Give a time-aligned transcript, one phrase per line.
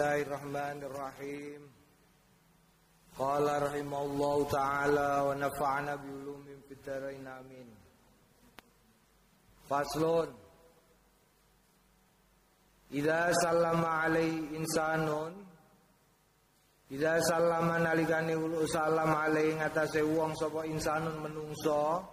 [0.00, 1.60] Bismillahirrahmanirrahim.
[3.12, 7.68] Qala rahimallahu taala wa nafa'ana bi ulumin fid dharain amin.
[9.68, 10.32] Faslun
[12.96, 15.36] Idza sallama alai insanun
[16.88, 22.08] Idza sallama nalikane ulu salam alai ngatasé wong sapa insanun menungso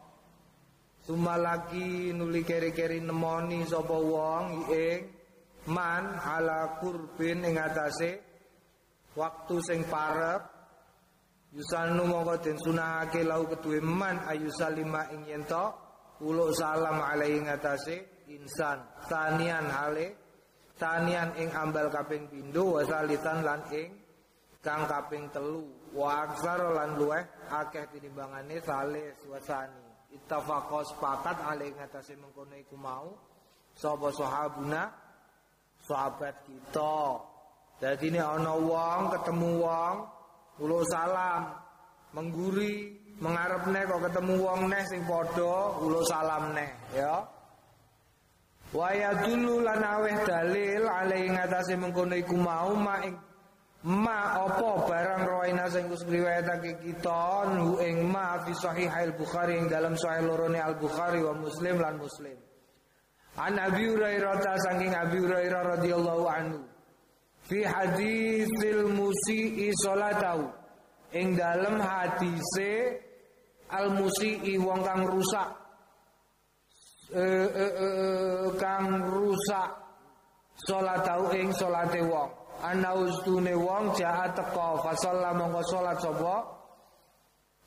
[1.08, 5.17] Sumalaki nuli keri-keri nemoni sapa wong ing
[5.68, 8.20] man ala kurbin ing atase
[9.16, 10.56] waktu sing parep.
[11.56, 15.64] Yusanu mongko den sunahake lau keduwe man ayusalima ing yen to
[16.20, 20.12] ulo salam alaihi ing atase insan tanian hale
[20.76, 23.96] tanian ing ambal kaping pindho wasalitan lan ing
[24.60, 25.64] kang kaping telu.
[25.96, 29.88] Wa aksar lan luweh akeh tinimbangane sale suasani.
[30.20, 33.16] Ittafaqo sepakat alaihi ing atase mengkono iku mau.
[33.72, 35.07] Sapa sahabuna
[35.88, 37.24] sahabat kita.
[37.80, 39.96] Jadi ini ana wong ketemu wong
[40.60, 41.54] ulo salam
[42.12, 47.24] mengguri mengharap neh kok ketemu wong neh sing padha ulo salam neh ya.
[48.76, 53.16] Waya dulu lan aweh dalil alai ngatasi mengkono iku mau ma ing
[53.88, 59.56] ma apa barang rawaina sing wis riwayatake kita nu ing ma fi sahih al Bukhari
[59.56, 62.36] ing dalam sahih lorone Al Bukhari wa Muslim lan Muslim.
[63.38, 66.58] An Abi Hurairah saking Abi Hurairah radhiyallahu anhu.
[67.46, 70.50] Fi hadisil musii salatahu.
[71.14, 72.98] Ing dalem hadise
[73.70, 75.54] al musii wong kang rusak.
[77.14, 77.90] E, e, e,
[78.58, 79.70] kang rusak
[80.66, 82.34] salatahu ing salate wong.
[82.66, 84.92] Ana ustune wong jahat teka fa
[85.38, 86.58] mongko salat sapa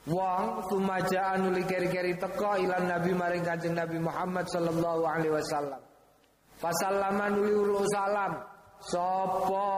[0.09, 5.77] Wong tumaja nuli keri-keri teko ilan Nabi maring Kanjeng Nabi Muhammad sallallahu alaihi wasallam.
[6.57, 8.41] Fasallama nuli ulu salam
[8.81, 9.69] sapa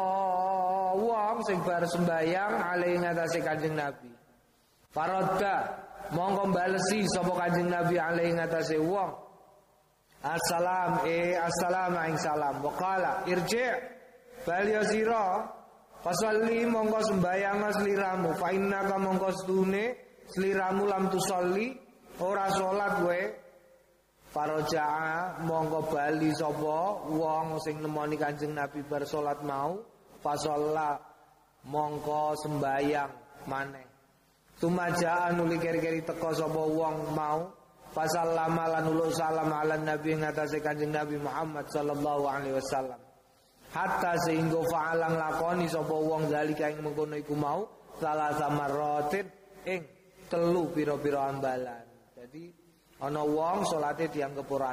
[0.94, 4.14] wong sing bar sembayang alaihi ngatasé Kanjeng Nabi.
[4.94, 5.74] Faradda
[6.14, 9.10] mongko balesi sapa Kanjeng Nabi alaihi ngatasé wong.
[10.22, 12.62] Assalam eh assalam ing salam.
[12.62, 13.74] Waqala irji'
[14.46, 15.50] bal yasira
[16.02, 21.76] Fasalli mongko sembayang sliramu fa innaka mongko stune sliramu lam tusolli
[22.20, 23.22] ora salat kowe.
[24.32, 29.76] Faroja'a monggo bali sapa wong sing nemoni Kanjeng Nabi bar salat mau.
[30.24, 30.96] Fasalla
[31.68, 33.86] mongko sembayang maneh.
[34.56, 37.52] Tumaja nuli keri-keri teko sapa wong mau.
[37.92, 42.96] Fasallama lan ulu salam ala nabi ngatasé Kanjeng Nabi Muhammad sallallahu alaihi wasallam.
[43.68, 47.68] Hatta sehingga fa'alang lakoni sapa wong zalika ing mengkono iku mau.
[48.00, 49.28] Salah samaratin
[49.68, 49.84] ing
[50.32, 51.84] telu pira-pira ambalan.
[52.16, 52.48] Jadi
[53.04, 54.72] ana wong salate dianggep ora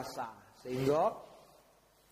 [0.64, 1.12] sehingga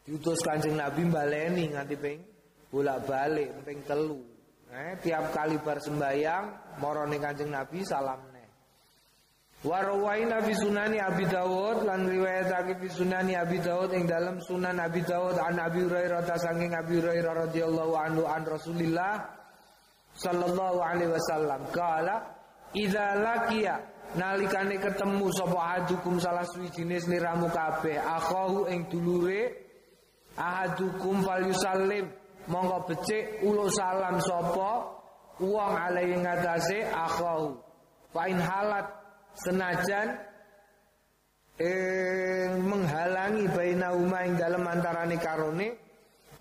[0.03, 2.19] diutus Kanjeng Nabi baleni nganti ping
[2.68, 4.19] bolak-balik ping telu.
[4.68, 8.50] Eh, tiap kali bar sembayang marane Kanjeng Nabi salam neh.
[9.64, 15.40] Warwaina fi sunani Abi Dawud lan riwayatake fi sunani Abi Dawud dalam sunan Abi Dawud
[15.40, 19.18] an Abi Hurairah ta saking Abi Hurairah radhiyallahu anhu an Rasulillah
[20.14, 22.36] sallallahu alaihi wasallam kala
[22.77, 23.75] Idza laqiya
[24.13, 27.97] nalikane ketemu sapa ahadukum salah jenis sliramu kabeh.
[27.97, 29.49] Akhahu ing dulure
[30.38, 32.05] ahadukum falyusallim
[32.45, 34.93] monggo becik ulo salam sapa?
[35.41, 37.57] Wong alai ngatasé akhahu.
[38.13, 38.85] Fa halat
[39.41, 40.07] senajan
[41.57, 45.67] eh menghalangi baina uma ing dalem antarane karone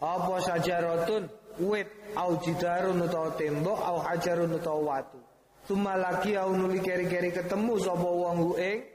[0.05, 1.25] apa sajaratun?
[1.57, 1.89] Wit
[2.21, 5.26] au jidarun utawa tembok au hajarun utawa watu
[5.67, 8.87] Tumalaki au nuli keri-keri ketemu sapa wong ing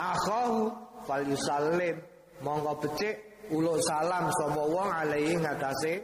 [0.00, 0.72] akhahu
[1.04, 2.00] fal yusallim.
[2.40, 6.00] Monggo becik ulo salam sapa wong alaihi ngatasé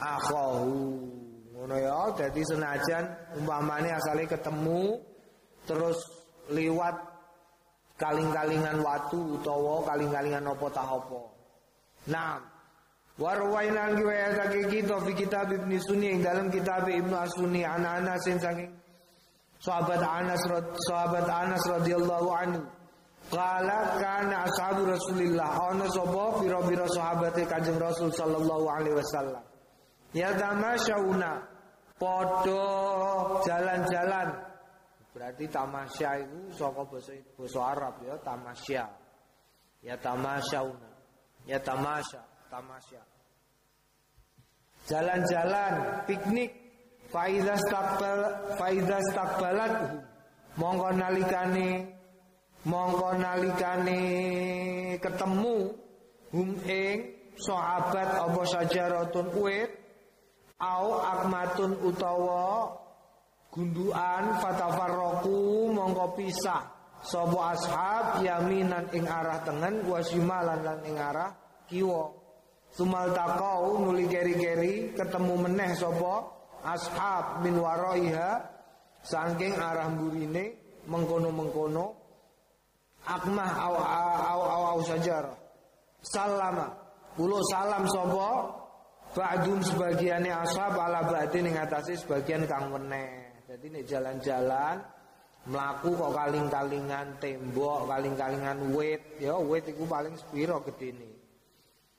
[0.00, 0.96] akhahu.
[1.52, 3.04] Ngono ya dadi senajan
[3.36, 4.96] umpamane asale ketemu
[5.68, 5.98] terus
[6.48, 6.96] liwat
[8.00, 11.20] kaling-kalingan watu utawa kaling-kalingan apa tah apa.
[12.08, 12.40] Nah
[13.20, 18.70] warwaina riwayatake kita fi kitab Ibnu Sunni dalam kitab Ibnu Asuni anak-anak sing saking
[19.58, 20.42] Sahabat Anas
[20.86, 22.62] sahabat Anas radhiyallahu anhu
[23.28, 29.44] Qala kana ashabu Rasulillah ana sapa pira-pira sahabate Kanjeng Rasul sallallahu alaihi wasallam.
[30.16, 31.44] Ya tamasyauna
[32.00, 32.64] padha
[33.44, 34.28] jalan-jalan.
[35.12, 38.84] Berarti tamasya itu saka basa basa Arab ya tamasya.
[39.84, 40.88] Ya tamasyauna.
[41.44, 43.02] Ya tamasya, tamasya.
[44.88, 46.67] Jalan-jalan, piknik
[47.08, 48.20] Faiza stakbal
[48.60, 49.74] Faiza stakbalat
[50.60, 51.68] Mongko nalikane
[52.68, 54.00] Mongko nalikane
[55.00, 55.72] ketemu
[56.34, 56.96] hum ing
[57.38, 59.70] sahabat apa sajaratun uwit
[60.58, 62.74] au akmatun utawa
[63.54, 66.66] gunduan fatafarroku mongko pisah
[66.98, 71.30] sapa ashab yaminan ing arah tengen wa shimalan lan ing arah
[71.70, 72.10] kiwa.
[72.68, 76.37] Sumal takau nuli geri-geri ketemu meneh sapa
[76.74, 78.44] ashab min waraiha
[79.00, 80.56] saking arah burine
[80.88, 81.96] mengkono-mengkono
[83.08, 85.24] akmah au au au, au sajar
[86.04, 86.68] salama.
[87.16, 88.30] Kulo salam sapa?
[89.16, 94.76] Ba'dum sebagiannya ashab ala ba'din ing atase sebagian kang meneh jadi nek jalan-jalan
[95.48, 99.00] melaku kok kaling-kalingan tembok kaling-kalingan wit.
[99.18, 101.17] Ya wit iku paling sepiro gedene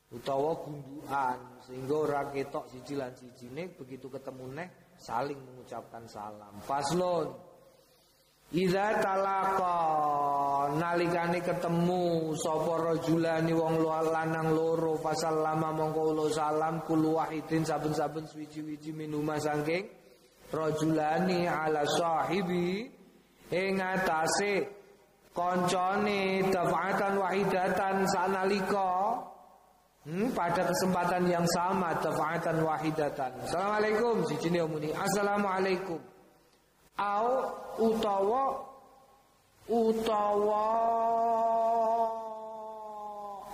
[0.10, 4.68] utawa gundukan sehingga ora ketok siji lan sijine begitu ketemu neh
[4.98, 6.58] saling mengucapkan salam.
[6.66, 7.50] Faslon
[8.50, 9.78] Iza talaka
[10.74, 18.90] nalikane ketemu sapa rajulani wong lanang loro fasallama mongko ulo salam kul wahidin saben-saben suwi-wiji
[18.90, 19.86] minuma saking
[20.50, 22.90] rajulani ala sahibi
[23.54, 24.66] ing atase
[25.30, 29.14] koncone dafatan wahidatan sanalika
[30.08, 33.32] hmm, pada kesempatan yang sama dafatan wahidatan.
[33.44, 34.94] Assalamualaikum siji omuni.
[34.96, 36.00] Assalamualaikum.
[37.00, 37.28] Au
[37.80, 38.44] utawa
[39.72, 40.66] utawa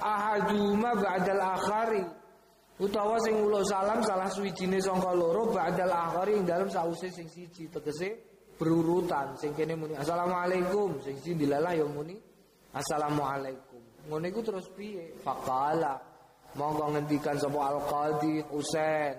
[0.01, 2.03] ahaduma ba'dal akhari.
[2.75, 7.69] Utawa sing ulo salam salah suwijine sangka loro ba'dal akhari ing dalem sause sing siji
[7.69, 8.17] tegese
[8.57, 9.37] berurutan.
[9.37, 10.99] Sing kene muni assalamualaikum.
[11.05, 12.17] Sing siji dilalah ya muni
[12.73, 14.09] assalamualaikum.
[14.09, 15.17] Ngono terus piye?
[15.21, 16.14] Faqala
[16.55, 19.15] monggo ngendikan sapa al qadi Husain.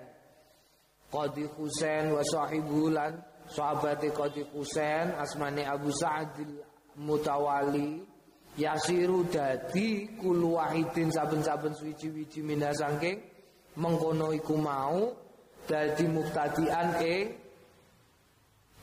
[1.07, 3.15] Qadi Husain wa sahibulan
[3.47, 6.59] sahabat Qadi Husain asmane Abu Sa'adil
[6.99, 8.03] Mutawali
[8.57, 13.21] yasiru dadi kul wahidin saben-saben suci-wici minha saking
[13.77, 15.13] mengkono iku mau
[15.69, 17.25] dadi muktadian ing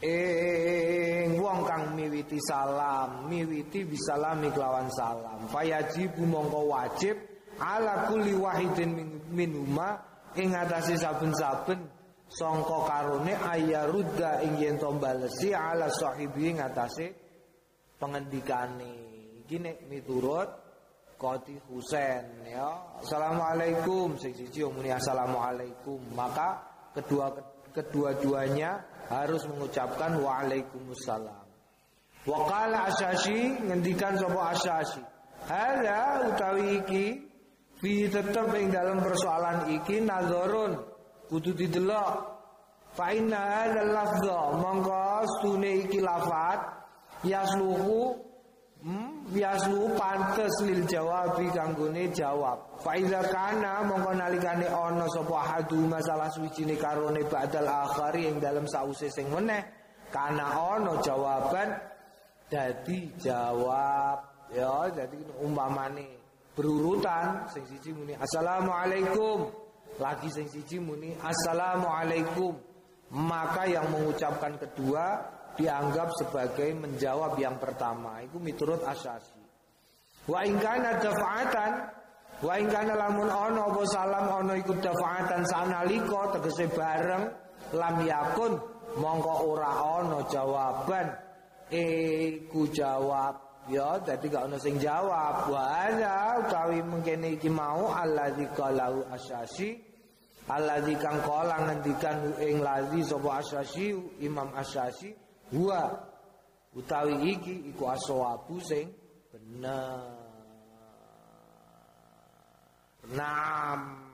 [0.01, 5.45] ing wong kang miwiti salam miwiti bisalami kelawan salam.
[5.51, 10.01] Fayajibu mongko wajib ala kulli wahidin minuma
[10.35, 11.87] ing atase saben-saben
[12.29, 17.15] sangka karone ayarudda ing yen to balesi ala sahibi ngatasé
[18.01, 18.93] pengendikane.
[19.45, 20.51] Iki nek miturut
[21.15, 22.99] Qadi Husain ya.
[23.01, 24.19] Assalamualaikum.
[24.19, 26.03] Sing siji muni assalamualaikum.
[26.13, 26.61] Maka
[26.93, 27.33] kedua
[27.71, 31.45] kedua-duanya harus mengucapkan waalaikumsalam.
[32.25, 35.03] Wa qala asyashi ngendikan sapa asyashi.
[35.45, 37.05] Ada utawi iki
[37.85, 40.73] fi tetep ing dalam persoalan iki nazarun
[41.29, 42.33] kudu didelok.
[42.97, 45.05] Fa inna hadzal lafdha mongko
[45.37, 46.65] stune iki lafat
[47.29, 48.17] yasluhu
[48.81, 52.81] hmm, yaslu pantes lil jawabi kanggone jawab.
[52.81, 58.65] Fa iza kana mongko nalikane ana sapa hadu masalah suwijine karone badal akhari ing dalem
[58.65, 59.61] sause sing meneh
[60.09, 61.69] kana ana jawaban
[62.49, 64.33] dadi jawab.
[64.55, 66.24] Ya jadi umpamane
[66.55, 69.51] berurutan sing siji muni assalamualaikum.
[69.99, 72.55] Lagi sing siji muni assalamualaikum.
[73.15, 75.23] Maka yang mengucapkan kedua
[75.55, 78.23] dianggap sebagai menjawab yang pertama.
[78.23, 79.39] Itu miturut asasi.
[80.25, 81.73] Wa in kana dafa'atan
[82.43, 87.25] wa in kana lamun ono apa salam ono iku dafa'atan sanalika tegese bareng
[87.77, 88.57] lam yakun
[88.99, 91.07] mongko ora ono jawaban.
[91.75, 95.49] Iku jawab ya dadi gak ono sing jawab.
[95.49, 99.81] Wa ada utawi mengkene iki mau allazi qalahu asyasi
[100.49, 105.13] allazi kang qala ngendikan ing lazi sapa asyasi imam asyasi
[105.53, 105.93] huwa.
[106.75, 108.91] Utawi iki iku aswabu sing
[109.31, 110.23] bener.
[113.05, 114.05] Nam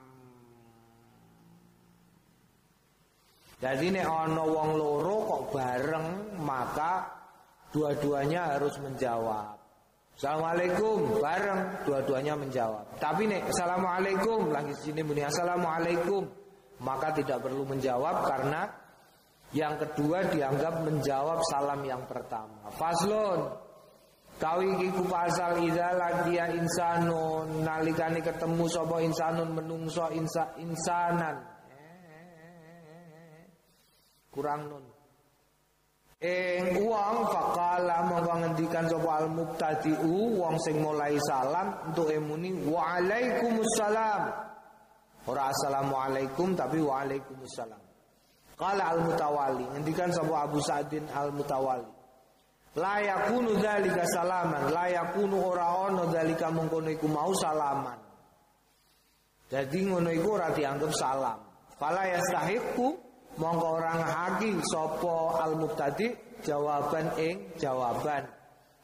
[3.60, 7.19] Jadi nek ana wong loro kok bareng maka
[7.70, 9.58] dua-duanya harus menjawab.
[10.20, 12.84] Assalamualaikum bareng dua-duanya menjawab.
[13.00, 16.28] Tapi nih assalamualaikum lagi sini bunyi assalamualaikum
[16.84, 18.68] maka tidak perlu menjawab karena
[19.56, 22.68] yang kedua dianggap menjawab salam yang pertama.
[22.76, 23.48] Faslon
[24.40, 31.44] Kawi kiku pasal idza lagia insanun nalikane ketemu sapa insanun menungso insa insanan.
[34.32, 34.99] Kurang nun.
[36.20, 44.22] Ing wong faqala mongko ngendikan sapa al mubtadi'u wong sing mulai salam untuk emuni waalaikumsalam.
[45.24, 47.80] Ora assalamualaikum tapi waalaikumsalam.
[48.52, 51.88] Qala al mutawali ngendikan sapa Abu Sa'din al mutawali.
[52.76, 57.96] La yakunu dzalika salaman, la yakunu ora ono dzalika mengkono iku mau salaman.
[59.48, 61.40] Jadi ngono iku ora dianggap salam.
[61.80, 63.09] Fala yastahiqu
[63.40, 66.12] mongko orang haki sopo al mubtadi
[66.44, 68.28] jawaban ing jawaban.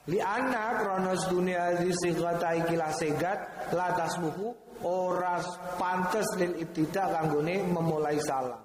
[0.06, 3.38] Li anna kronos dunia di sigata ikilah segat
[3.74, 4.54] latas muhu
[4.86, 5.44] oras
[5.76, 8.62] pantes lil ibtida kanggone memulai salam.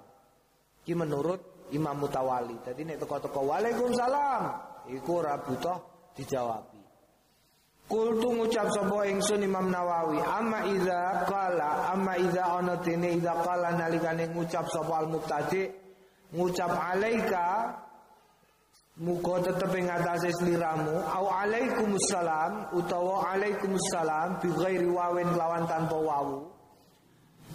[0.86, 2.62] Ki menurut Imam Mutawali.
[2.62, 4.42] Jadi nek teko-teko Waalaikumsalam
[4.92, 5.76] iku ora butuh
[6.14, 6.71] dijawabi.
[7.92, 13.68] Kultu ngucap sapa ingsun Imam Nawawi, amma idza qala, amma idza ana dene idza qala
[13.76, 15.68] nalikane ngucap sapa al mubtadi
[16.32, 17.44] ngucap alaika
[19.00, 26.44] Muga tetep ing atase sliramu au alaikumussalam utawa alaikumussalam bi ghairi wawen lawan tanpa wawu.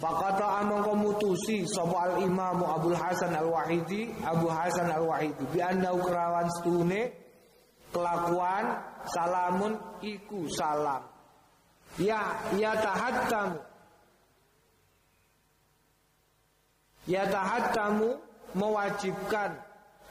[0.02, 5.62] Fakata amangka mutusi sapa al Imam Abu Hasan Al Wahidi Abu Hasan Al Wahidi bi
[5.62, 5.94] anna
[6.58, 7.12] stune
[7.94, 8.66] kelakuan
[9.14, 9.74] salamun
[10.04, 11.02] iku salam.
[11.98, 12.20] Ya
[12.54, 13.58] ya tahattamu
[17.08, 18.20] ya tahattamu
[18.54, 19.56] mewajibkan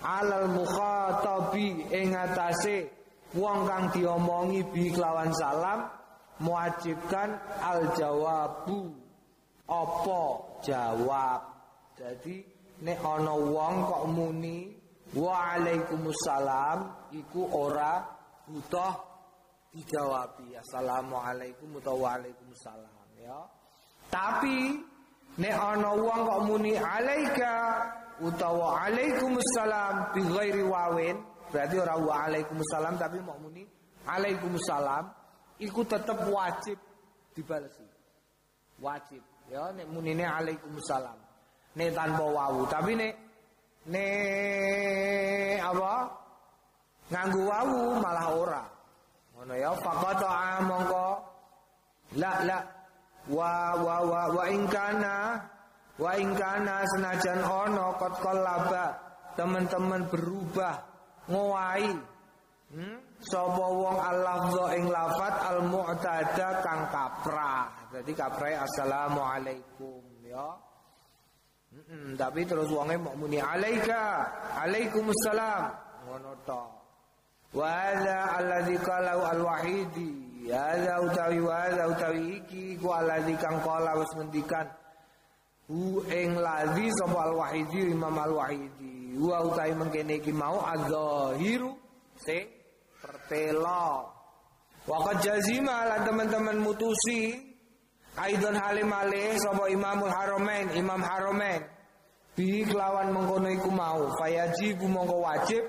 [0.01, 2.89] alal mukhatabi ing atase
[3.37, 5.85] wong kang diomongi bi kelawan salam
[6.41, 8.93] mewajibkan al jawabu.
[9.67, 10.23] Apa
[10.63, 11.43] jawab?
[11.99, 12.39] Jadi
[12.79, 14.77] nek ana wong kok muni
[15.15, 18.03] Waalaikumsalam iku ora
[18.47, 18.95] butuh
[19.75, 23.39] dijawabi assalamualaikum utawa waalaikumsalam ya.
[24.07, 24.79] Tapi
[25.37, 27.53] nek ana wong kok muni alaika
[28.23, 31.19] utawa alaikumussalam bi ghairi wawin
[31.51, 33.67] berarti ora waalaikumsalam tapi mau muni
[34.07, 35.11] alaikumussalam
[35.59, 36.79] iku tetep wajib
[37.35, 37.83] dibalesi.
[38.79, 41.19] Wajib ya nek munine alaikumussalam.
[41.75, 43.13] Nek tanpa wawu tapi nek
[43.91, 44.07] ne
[45.59, 46.26] apa
[47.11, 48.63] nganggu wawu malah ora.
[49.35, 51.07] Ngono ya faqata mongko.
[52.19, 52.59] La la.
[53.27, 55.35] Wa wa wa wa ingkana
[55.99, 58.95] wa ingkana senajan ono kot kolaba
[59.35, 60.79] teman-teman berubah
[61.27, 61.91] ngowahi
[62.71, 62.97] hmm?
[63.19, 67.91] sapa wong al-lafdha ing lafat al-mu'tada kang kaprah.
[67.91, 70.47] Jadi kaprah assalamualaikum ya.
[71.77, 74.23] Hmm, tapi terus wonge muni alaika,
[74.65, 75.67] alaikumussalam.
[76.07, 76.86] Ngono.
[77.53, 80.11] Wa hadza allazi qalahu al-wahidi.
[80.51, 84.67] Hadza utawi wa hadza utawi iki ku allazi kang qala wis ngendikan
[85.67, 89.19] hu ing ladzi sapa al-wahidi Imam al-wahidi.
[89.19, 91.71] Wa utawi mengkene iki mau az-zahiru
[92.19, 92.47] sing
[92.99, 94.11] pertelo.
[94.87, 97.47] Waqad jazima lan teman-teman mutusi
[98.17, 101.61] Aidon halim alih sapa Imamul Haramain, Imam Haramain.
[102.33, 105.63] Bi kelawan mengkono iku mau, fayajibu mongko wajib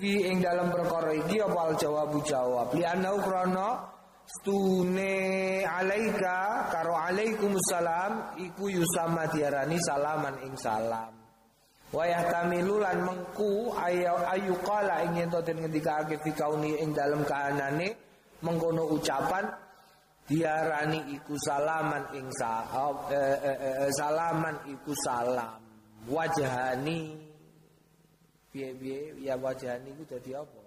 [0.00, 2.72] fi ing dalam perkara iki apa jawab jawab.
[2.72, 3.84] Li anau krana
[4.24, 11.12] stune alaika karo alaikumussalam iku yusama diarani salaman ing salam.
[11.92, 16.96] Wa yahtamilu lan mengku ayu ayu qala ing yen to den ngendikake fi kauni ing
[16.96, 17.92] dalam kahanane
[18.40, 19.44] mengkono ucapan
[20.30, 25.58] diarani iku salaman ing sa, oh, eh, eh, eh, salaman iku salam
[26.06, 27.29] wajhani
[28.52, 30.58] piye piye ya wajhani iku dadi apa?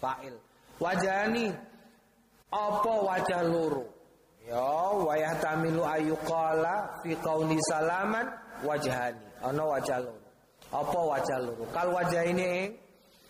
[0.00, 0.34] Fa'il.
[0.78, 1.50] Wajhani
[2.50, 3.86] apa wajah loro?
[4.48, 8.26] Ya wayah tamilu ayuqala fi qauli salaman
[8.64, 10.26] wajhani ana wajah loro.
[10.72, 11.64] Apa wajah loro?
[11.74, 12.72] Kal wajah ini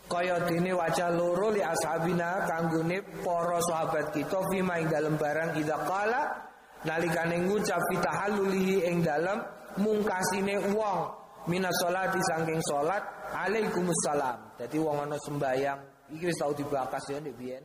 [0.09, 5.77] kaya dene wajah loro li ashabina kanggone para sahabat kita fima ing dalem barang idza
[5.85, 6.49] qala
[6.85, 9.37] nalikane ngucap fitahallulihi ing dalem
[9.77, 11.18] mungkasine wong
[11.49, 13.03] minas salati saking salat
[13.33, 14.61] alaikumussalam.
[14.61, 17.65] Dadi wong ana sembayang iki wis tau dibakas ya ndek biyen.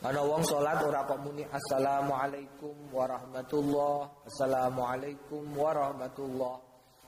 [0.00, 6.56] Ana wong salat ora kok muni assalamualaikum warahmatullah assalamualaikum warahmatullah.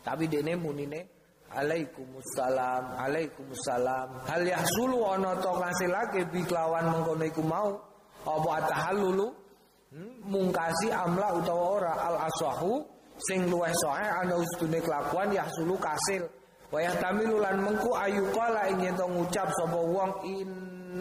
[0.05, 4.25] Tapi dene munine Alaikumussalam, Alaikumussalam.
[4.25, 7.77] Hal yahsulu ana to ngasilake bi kelawan mengkono iku mau?
[8.25, 9.29] Apa atahallulu
[9.93, 10.33] hmm?
[10.33, 11.93] mungkasi amla utawa ora?
[11.93, 12.81] Al asahu
[13.29, 16.27] sing luweh soe ana ustune kelakuan yahsulu kasil.
[16.73, 20.49] Wa yahtamilu lan mengku ayuqala ing yen ngucap sapa wong in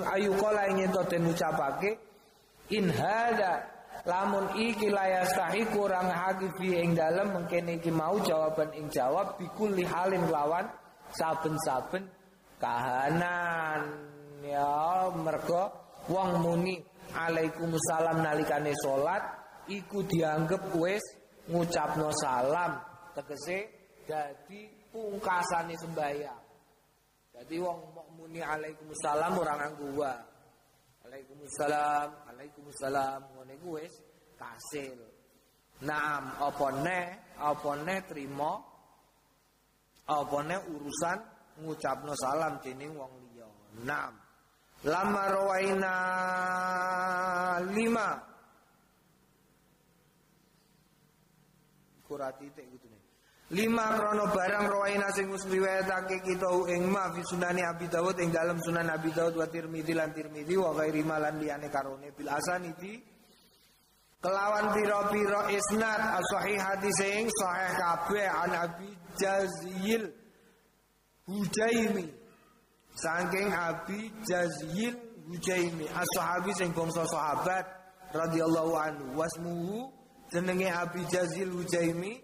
[0.03, 1.95] ayuqala ing yen den ucapake
[2.75, 3.63] in hada
[4.03, 10.27] lamun iki layastahi kurang hakifi ing dalem mungkin iki mau jawaban ing jawab bikul halin
[10.27, 10.67] lawan
[11.15, 12.03] saben-saben
[12.59, 14.11] kahanan.
[14.43, 15.71] Ya mergo
[16.11, 16.83] wong muni
[17.15, 19.23] alaikumussalam nalikane salat
[19.71, 21.20] iku dianggep wis
[21.51, 22.79] ngucapno salam
[23.12, 23.58] tegese
[24.08, 26.43] dadi pungkasane sembahyang
[27.36, 27.79] dadi wong
[28.15, 30.13] muni alaikumussalam ora nganggo wa
[31.01, 33.91] Waalaikumsalam, Waalaikumsalam ngene ku wis
[34.39, 34.96] kasil.
[35.84, 37.00] Naam apa ne,
[37.36, 38.72] apa ne trimo
[40.12, 41.20] Apane urusan
[41.62, 43.48] ngucapno salam dening wong liya.
[43.86, 44.13] Naam.
[44.84, 45.93] Lama rawaina
[47.70, 48.08] lima
[52.11, 52.99] kurati titik gitu nih.
[53.51, 58.31] Lima krono barang rawaina sing wis riwayatake kita ing ma fi sunani Abi Dawud ing
[58.31, 62.95] dalam sunan Abi Dawud wa Tirmidzi lan Tirmidzi wa ghairi malan liyane karone bil asanidi
[64.23, 68.89] kelawan pira-pira isnad as-sahih hadis sing sahih kabeh an Abi
[69.19, 70.03] Jazil
[71.27, 72.07] Hujaimi
[72.95, 74.95] saking Abi Jazil
[75.27, 77.67] Hujaimi as-sahabi sing bangsa sahabat
[78.15, 79.91] radhiyallahu anhu wasmuhu
[80.31, 82.15] jenenge Abi Jazil Hujaimi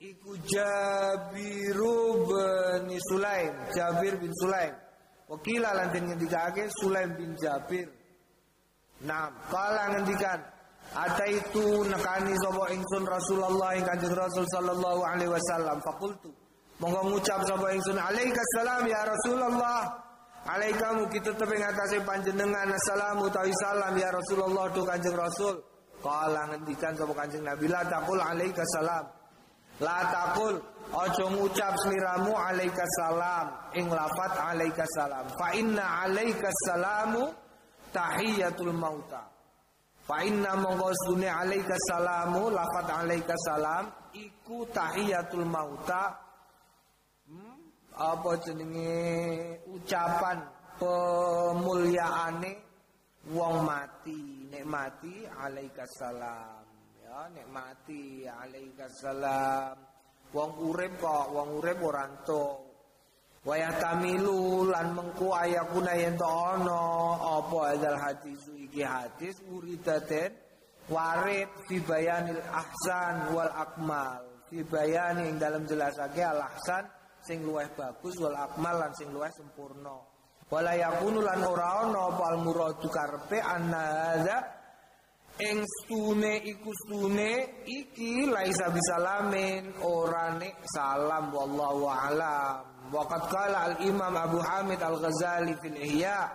[0.00, 4.74] iku Jabiru bin Sulaim Jabir bin Sulaim.
[5.28, 7.88] Wakila lan den ngendikake Sulaim bin Jabir.
[9.04, 10.40] Nah, kala ngendikan
[10.94, 15.80] Ada itu nekani sapa ingsun Rasulullah ing Kanjeng Rasul sallallahu alaihi wasallam?
[15.80, 16.30] Faqultu
[16.78, 19.80] monggo ngucap sapa ingsun alaikassalam ya Rasulullah.
[20.44, 25.56] Alaikamu kita tetep ing atase panjenengan assalamu tawi salam ya Rasulullah tu Kanjeng Rasul
[26.04, 29.04] kala ngendikan sapa Kanjeng Nabi la taqul alaikassalam
[29.80, 30.56] la taqul
[30.92, 37.32] Ojo ngucap sliramu alaikassalam ing lafat alaikassalam fa inna alaikassalamu
[37.94, 39.22] tahiyatul mauta.
[40.04, 46.12] Fa inna mongko sunne alaika salamu lafat alaika salam iku tahiyatul mauta.
[47.24, 47.56] Hmm,
[47.96, 49.64] apa jenenge?
[49.72, 50.44] Ucapan
[50.76, 52.52] pemulyaane
[53.32, 56.62] wong mati nek mati alaika salam
[57.02, 57.26] ya.
[57.34, 59.74] Nek mati alaika salam.
[60.30, 62.70] Wong urip kok wong urip ora entuk.
[63.44, 66.80] Wayah tamilu lan mengku ayakuna yen to ana
[67.42, 70.32] apa hadal hadis iki hadis uridaten
[70.88, 74.22] warid fi bayanil ahsan wal akmal.
[74.48, 76.88] Fi bayani ing dalam jelasake al ahsan
[77.26, 80.13] sing luweh bagus wal akmal lan sing luweh sempurna
[80.52, 83.80] wala yakunu lan ora ana apa al muradu karepe anna
[84.14, 84.36] hadza
[85.40, 92.70] ing stune iku stune iki laisa bisalamin ora nek salam wallahu alam.
[92.94, 96.30] Waqad qala al-Imam Abu Hamid Al-Ghazali fil Ihya.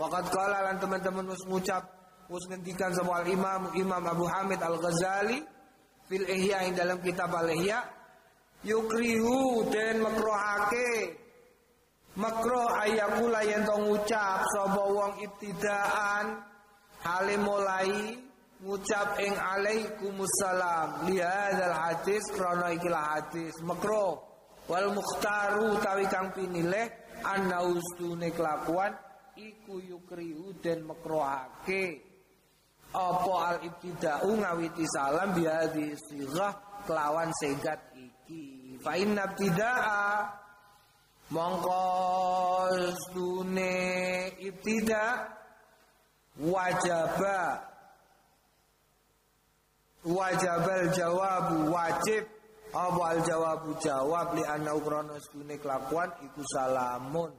[0.00, 1.84] Waqad qala lan teman-teman mus ngucap
[2.26, 5.38] mus ngendikan sama al-Imam Imam Abu Hamid Al-Ghazali
[6.10, 7.78] fil Ihya ing dalam kitab Al-Ihya.
[8.66, 11.14] Yukrihu dan makrohake
[12.20, 16.44] makro ayakula yang to ngucap sapa wong ibtidaan.
[17.00, 18.12] Hale mulai
[18.60, 23.56] ngucap ing alaikumussalam lihadzal hadis krana ikilah hadis.
[23.64, 24.28] Makro.
[24.68, 26.86] Wal mukhtaru tawi kang pinilih
[27.24, 28.94] anna ustune kelakuan
[29.34, 32.04] iku yukrihu den makrohake.
[32.90, 38.76] Apa al ibtida'u ngawiti salam biadi sighah kelawan segat iki.
[38.82, 40.39] Fa inna ibtida'a
[41.30, 43.72] mongko stune
[44.38, 45.30] ibtida
[46.38, 47.66] wajaba.
[50.04, 52.24] Wajabal jawabu wajib.
[52.70, 54.34] Apa al jawabu jawab?
[54.34, 55.18] Li anna ukrono
[55.60, 57.32] kelakuan iku salamun.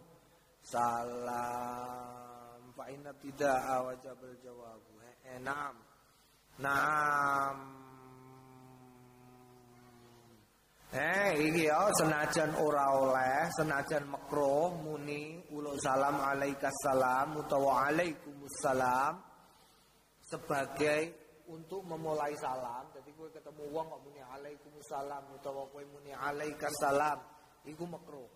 [0.61, 2.61] Salam.
[2.77, 5.01] Fa inna tidak wajabal jawabu.
[5.01, 5.73] Eh, enam
[10.91, 19.15] Eh iki ya senajan ora oleh senajan makruh muni uluk salam alaikas salam utawa alaikumussalam
[20.19, 21.15] sebagai
[21.47, 22.91] untuk memulai salam.
[22.91, 27.23] Jadi gue ketemu wong kok muni alaikumussalam utawa kowe muni alaikasalam
[27.71, 28.27] iku makruh.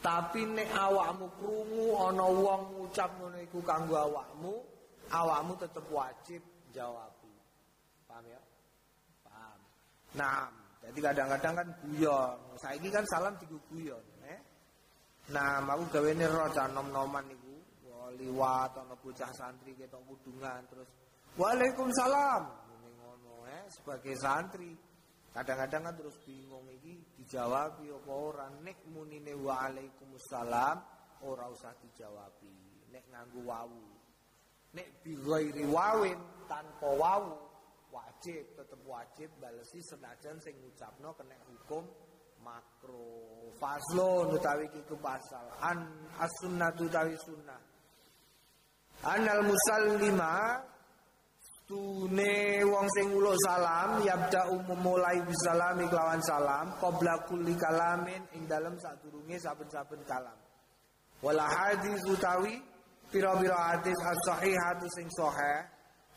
[0.00, 4.64] Tapi nek awakmu krungu ana wong ngucap ngono iku kanggo awakmu,
[5.12, 6.40] awakmu tetep wajib
[6.72, 7.12] jawab.
[8.08, 8.40] Paham ya?
[9.24, 9.60] Paham.
[10.16, 12.36] Nah, jadi kadang-kadang kan guyon.
[12.58, 14.40] Saiki kan salam digu guyon, eh?
[15.30, 17.54] Nah, aku gawene ro nom-noman iku.
[18.12, 20.84] Liwat ana bocah santri ketok kudungan terus
[21.32, 22.44] Waalaikumsalam.
[22.44, 24.76] Ini ngono eh sebagai santri.
[25.32, 30.76] Kadang-kadang kan terus bingung iki dijawab apa ora nek munine waalaikumsalam
[31.24, 32.52] ora usah dijawabi.
[32.92, 33.80] Nek nganggo wawu.
[34.76, 37.51] Nek bi ghairi wawin tanpa wawu
[37.92, 41.84] wajib tetep wajib balesi senajan sing ngucapno kena hukum
[42.42, 43.52] makro.
[43.60, 45.46] Faslo utawi iku pasal.
[45.62, 45.78] An
[46.18, 47.60] as-sunnatu tawi sunnah.
[49.06, 50.58] Anal musallima
[51.62, 58.44] Tune wong sing uluk salam yabda umum mulai bisalami kelawan salam qabla kulli kalamin ing
[58.50, 60.36] dalem sadurunge saben-saben kalam.
[61.22, 62.60] Wala hadis utawi
[63.08, 65.64] pira-pira hadis as-sahihatu sing sahih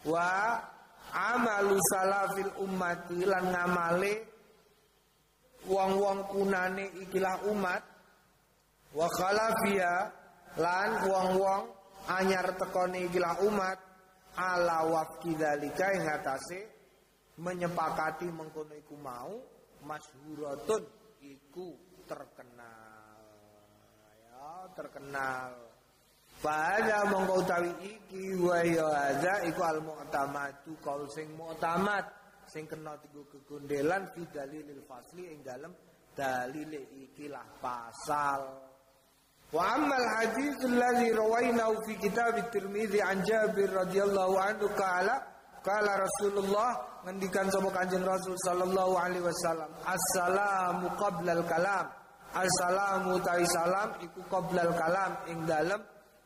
[0.10, 0.60] wa
[1.15, 4.13] amalu salafil ummati lan ngamale
[5.65, 7.84] wong-wong kunane ikilah umat.
[8.95, 10.12] Wa khalafia
[10.60, 11.63] lan wong-wong
[12.12, 13.80] anyar tekone ikilah umat.
[14.36, 16.60] Ala wafki dalika ing atase
[17.39, 19.32] menyepakati mengkono iku mau
[19.88, 20.84] masyhuratun
[21.23, 21.71] iku
[22.04, 23.23] terkenal.
[24.28, 25.64] Ya terkenal
[26.46, 32.06] Pada mongko utawi iki wa ya hadza iku al mu'tamadu kaul sing mu'tamad
[32.46, 35.74] sing kena tigo kegundelan fi dalilil fasli ing dalem
[36.14, 38.62] dalile ikilah pasal.
[39.50, 45.26] Wa ammal hadis alladhi rawainahu fi kitab at-Tirmidzi an Jabir radhiyallahu anhu qala
[45.66, 51.90] qala Rasulullah ngendikan sapa Kanjeng Rasul sallallahu alaihi wasallam assalamu qabla al-kalam.
[52.38, 55.82] Assalamu ta'i salam iku qabla al-kalam ing dalem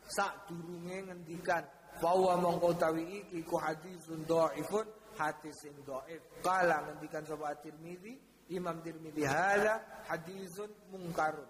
[0.09, 1.63] sak durunge ngendikan
[2.01, 4.87] bahwa mongko tawi iki ku hadisun dhaifun
[5.19, 6.21] hadis sing dhaif.
[6.41, 8.15] Kala ngendikan sapa Tirmizi
[8.49, 11.47] Imam Tirmizi hada hadisun mungkarun.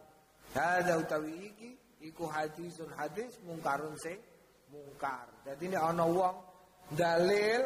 [0.54, 1.69] Hada utawi iki
[2.02, 4.17] iku hadisun hadis mungkarun sing
[4.74, 5.30] mungkar.
[5.45, 6.36] Jadi ini ana wong
[6.98, 7.62] dalil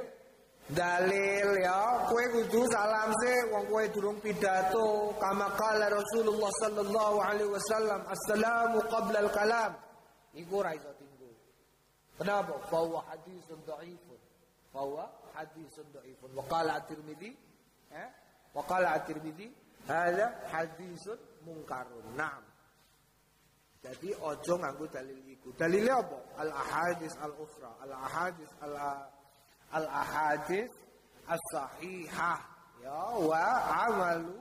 [0.71, 7.51] dalil ya kue kudu salam se wong kue durung pidato kama kala Rasulullah sallallahu alaihi
[7.51, 9.71] wasallam assalamu qabla al kalam
[10.33, 10.89] Iku ra iso.
[12.17, 12.53] Kenapa?
[12.69, 14.19] Bahwa hadisun dhaifun.
[14.73, 16.29] Bahwa hadisun dhaifun.
[16.37, 17.31] Wa qala at-Tirmidzi,
[17.91, 18.07] eh?
[18.53, 19.49] Wa qala at-Tirmidzi,
[19.87, 22.15] hadza mungkarun.
[22.15, 22.43] Naam.
[23.83, 25.51] Jadi ojo nganggo dalil iku.
[25.59, 26.19] Dalilnya apa?
[26.39, 28.75] Al ahadis al ukhra, al ahadis al
[29.75, 30.71] al ahadis
[31.27, 32.39] as-sahihah
[32.79, 33.43] ya wa
[33.91, 34.39] amalu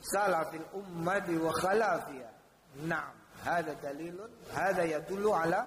[0.00, 2.30] salafil ummati wa khalafiya.
[2.88, 3.19] Naam.
[3.44, 5.64] Hada dalilun, hada yadullu ala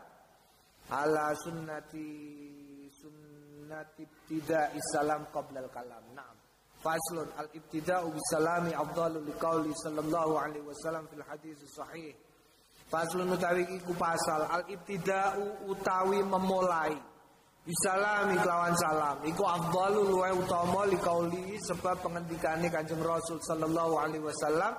[0.94, 2.06] ala sunnati
[2.94, 6.04] sunnati tidak Islam qabla al-kalam.
[6.14, 6.36] Naam.
[6.84, 12.14] Faslun al-ibtida'u bisalami afdalu liqauli sallallahu alaihi wasallam fil hadis sahih.
[12.92, 16.94] Faslun utawi iku pasal al-ibtida'u utawi memulai
[17.64, 24.76] bisalami kelawan salam iku afdalu luwe utama liqauli sebab pengendikani Kanjeng Rasul sallallahu alaihi wasallam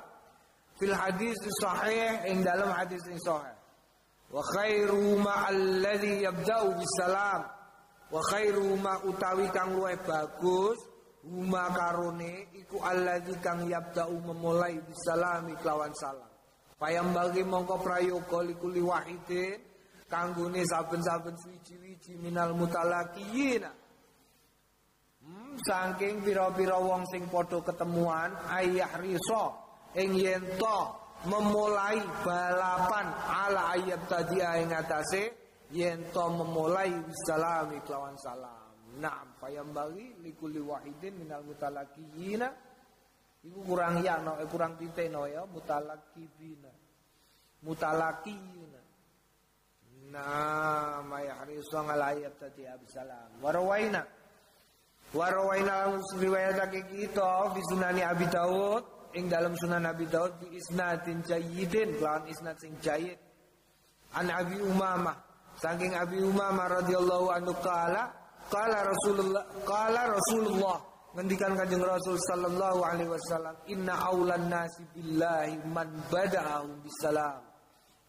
[0.78, 3.54] fil hadis sahih ing dalam hadis sing sahih.
[4.30, 7.42] Wa khairu ma alladhi yabda'u bisalam
[8.10, 10.78] wa khairu ma utawi kang luwih bagus
[11.22, 16.30] huma karone iku alladhi kang yabda'u memulai bisalami kelawan salam.
[16.74, 19.56] Payam bagi mongko prayoga likuli wahidin
[20.10, 23.70] kanggone saben-saben suci-wici minal mutalaqiyina
[25.24, 29.63] hmm, saking pira-pira wong sing padha ketemuan ayah riso
[29.94, 30.78] ing yen to
[31.30, 35.32] memulai balapan ala ayat tadi ing atase
[35.72, 38.62] yen to memulai bisalami kelawan salam.
[38.94, 42.46] Naam bagi likuli wahidin minal mutalakiyina.
[43.44, 46.70] Iku kurang ya no, eh, kurang titik no ya mutalakibina.
[47.66, 48.80] Mutalakiyina.
[50.14, 54.06] Nah, ma yahrisu ala ayat tadi abisalam Warawaina
[55.10, 62.02] Warawaina riwayatake kita Fi sunani Abi Dawud ing dalam Sunan Nabi Daud bi isnadin jayyidin.
[62.02, 63.18] Lawan isnad sing jayyid.
[64.14, 65.16] An Abi Umamah.
[65.58, 68.10] Saking Abi Umamah radhiyallahu anhu qala
[68.50, 70.78] qala Rasulullah qala Rasulullah.
[71.14, 77.38] Ngendikan Kanjeng Rasul sallallahu alaihi wasallam inna aulan nasi billahi man bada'ahum bisalam.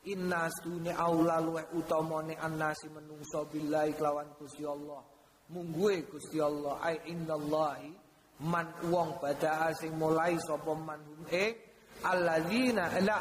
[0.09, 5.05] Inna stune aula luweh utamane annasi menungso billahi kelawan Gusti Allah.
[5.53, 8.04] Mungguhe Gusti Allah ai innallahi
[8.43, 11.55] man wong badaa sing mulai sapa man hum ing
[12.03, 13.19] alladzina la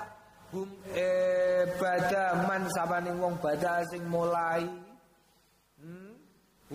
[0.50, 1.10] hum e
[1.78, 4.66] bada man sabane wong badaa sing mulai
[5.78, 6.12] hmm?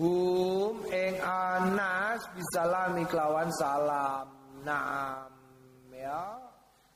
[0.00, 4.26] hum ing anas bisalami kelawan salam
[4.64, 5.28] naam
[5.92, 6.40] ya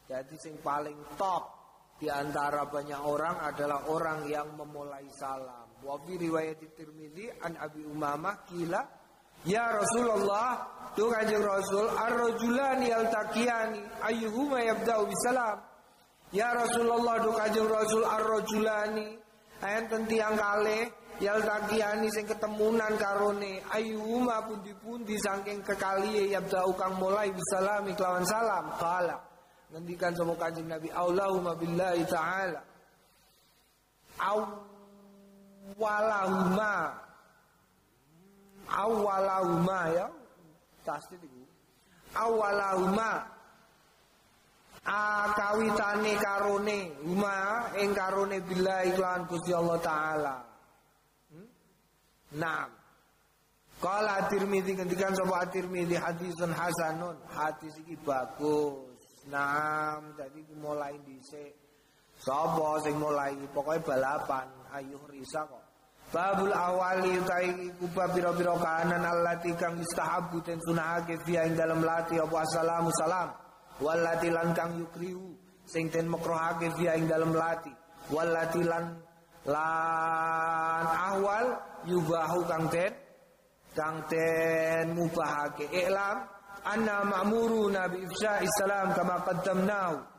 [0.08, 5.78] jadi sing paling top di antara banyak orang adalah orang yang memulai salam.
[5.80, 8.82] Wa fi riwayat Tirmizi an Abi Umamah kila
[9.44, 10.56] Ya Rasulullah,
[10.96, 15.60] tu kanjeng Rasul, ar-rajulani yaltaqiyani ayyuhuma yabda'u bisalam.
[16.32, 19.20] Ya Rasulullah, tu kanjeng Rasul, ar-rajulani
[19.64, 20.88] enten tiyang kalih
[21.20, 28.72] yaltaqiyani sing ketemunan karone ayyuhuma pundi-pundi saking kekaliye yabda'u kang mulai bisalami kelawan salam.
[28.80, 29.20] Qala
[29.70, 32.62] ngendikan sama kanjeng Nabi Allahumma billahi ta'ala
[35.78, 37.03] awalahuma
[38.68, 40.06] awalahuma ya.
[40.84, 41.44] Tasdid itu
[42.14, 43.26] awalahuma.
[44.84, 46.78] Akawitane karone.
[47.02, 50.36] Huma ing karone billahi lan Gusti Allah taala.
[51.32, 51.48] Hmm?
[52.36, 52.70] Naam.
[53.80, 57.16] Kala Tirmidzi ngendikan sapa Tirmidzi hadisun hasanun.
[57.32, 58.92] Hadis iki bagus.
[59.32, 61.56] Nah, jadi mulai dhisik.
[62.20, 63.34] Sapa sing mulai?
[63.56, 64.46] Pokoknya balapan
[64.76, 65.63] ayuh risa kok.
[66.14, 72.14] Babul awali utai kuba biro-biro kahanan allati kang istahabu ten sunahake fiha ing dalam lati
[72.22, 73.34] apa assalamu salam.
[73.82, 75.34] Wallati lan kang yukriu
[75.66, 77.74] sing ten makrohake fiha ing dalam lati.
[78.14, 78.94] Wallati lan
[79.50, 81.46] lan ahwal
[81.90, 82.94] yubahu kang ten
[83.74, 85.66] kang ten mubahake.
[85.66, 86.30] Iklam
[86.62, 90.13] anna ma'muruna bi ifsha'i salam kama qaddamnahu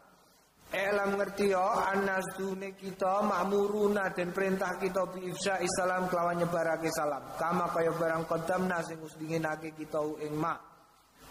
[0.76, 6.92] Elam ngerti yo anna sedune kita makmuruna dan perintah kita bi ifsa salam kelawan nyebarake
[6.92, 7.24] salam.
[7.40, 10.52] Kama kaya barang kodamna sing wis dinginake kita ing ma.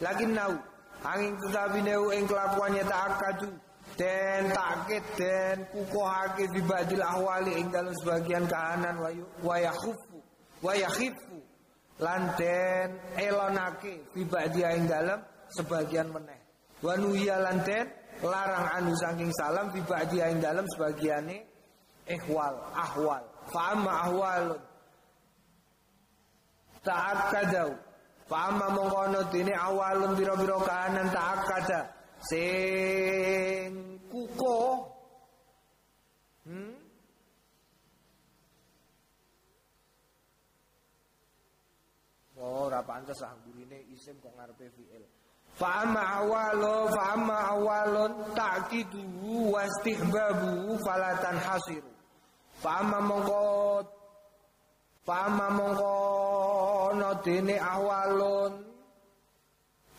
[0.00, 0.56] Lagi nau
[1.04, 3.52] angin tetapi neu ing kelakuannya tak akadu
[4.00, 8.96] dan takit dan kukuhake di badil ahwali ing dalam sebagian kahanan
[9.44, 10.24] wa yakhufu
[10.64, 11.36] wa yakhifu
[12.00, 14.20] lan den elonake fi
[14.56, 15.20] dia ing dalam
[15.52, 16.40] sebagian meneh.
[16.80, 17.60] Wa nuhiya lan
[18.22, 21.42] larang anu saking salam fi ba'di ing dalam sebagiane
[22.06, 23.24] ihwal ahwal.
[23.50, 24.62] Fa amma ahwalun.
[26.84, 27.70] Ta'akkadau.
[28.28, 31.80] Fa amma mongkono dene awalun biro-biro kahanan ta'akkada.
[32.24, 34.56] Sing kuko
[36.48, 36.72] hmm?
[42.44, 45.04] Oh, ora pantes ah gurine isim kok ngarepe fi'il.
[45.54, 49.02] Fa'amma awalo fa'amma awalun ta'kidu
[49.54, 51.90] wastihbabu falatan hasiru.
[52.58, 53.86] Fa'amma mongko
[55.04, 55.92] Fa'amma mongko
[56.96, 58.64] no dene awalun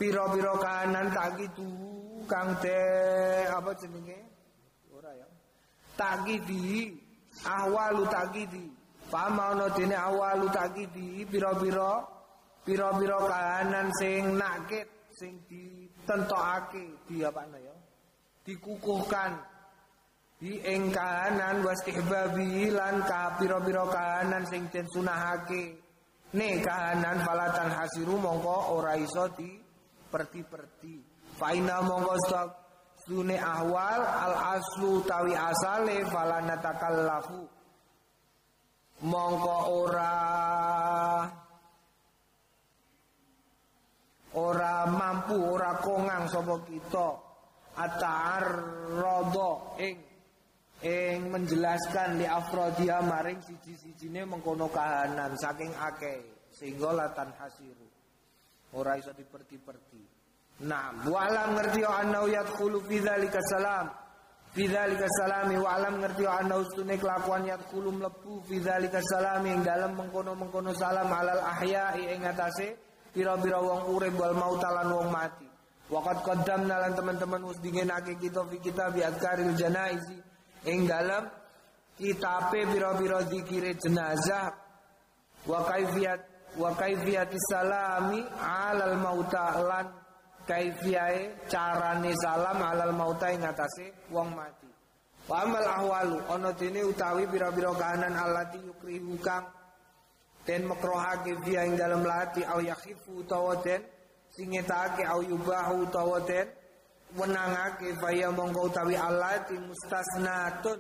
[0.02, 1.70] piro-piro kanan ta'kidu
[2.26, 2.78] kang te
[3.48, 4.18] apa jenenge?
[4.90, 5.28] Ora ya.
[5.94, 6.90] Ta'kidi
[7.46, 8.66] ahwalu ta'kidi.
[9.14, 11.94] Fa'amma no dene awalu ta'kidi piro-piro
[12.66, 17.76] piro-piro kanan sing nakit sing ditentokake di apa ya.
[18.46, 19.32] Dikukuhkan.
[20.36, 25.80] Di ing kahanan wastihbabi lan ka pira-pira kahanan sing den sunahake.
[26.36, 29.56] Ne kahanan falatan hasiru mongko ora iso di
[30.12, 32.50] perti-perti faina mongko stok
[33.04, 37.44] sune ahwal al aslu tawi asale falana takallafu
[39.04, 40.12] mongko ora
[44.36, 47.10] ora mampu ora kongang sapa kita.
[47.76, 48.44] Atar
[48.96, 50.00] rodo ing
[50.80, 57.88] ing menjelaskan li afrodia maring siji-sijine mengkono kahanan saking akeh sehingga latan hasiru
[58.76, 60.04] ora iso diperti-perti.
[60.64, 63.92] Nah, walam ngerti yo anau yadkhulu fi dzalika salam.
[64.56, 69.68] Fi dzalika salami wa alam ngerti yo stune kelakuan yadkhulu mlebu fi dzalika salami ing
[69.68, 72.72] dalam mengkono-mengkono salam alal ahya'i ing atase
[73.16, 75.48] pira-pira wong urip wal mautalan wong mati.
[75.88, 80.20] Waqat qaddamna lan teman-teman wis dingenake kita fi kitab azkaril janaizi
[80.68, 81.24] ing dalem
[81.96, 84.52] kitabe pira-pira zikire jenazah
[85.48, 86.20] wa kaifiyat
[86.60, 89.88] wa kaifiyat salami alal mauta lan
[90.44, 94.68] kaifiyae carane salam alal mauta ing atase wong mati.
[95.30, 99.46] Wa amal ahwalu ana dene utawi pira-pira kahanan allati yukrihu kang
[100.46, 103.82] den makrohake dia ing dalam lati au yakhifu utawa den
[104.30, 106.48] singetake au yubahu utawa den
[107.18, 110.80] wenangake faya mongko utawi alati mustasnatun.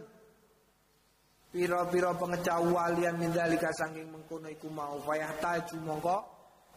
[1.55, 4.99] Pira-pira pengecualian mindalika saking mengkono iku mau.
[4.99, 6.17] Fayah taju mongko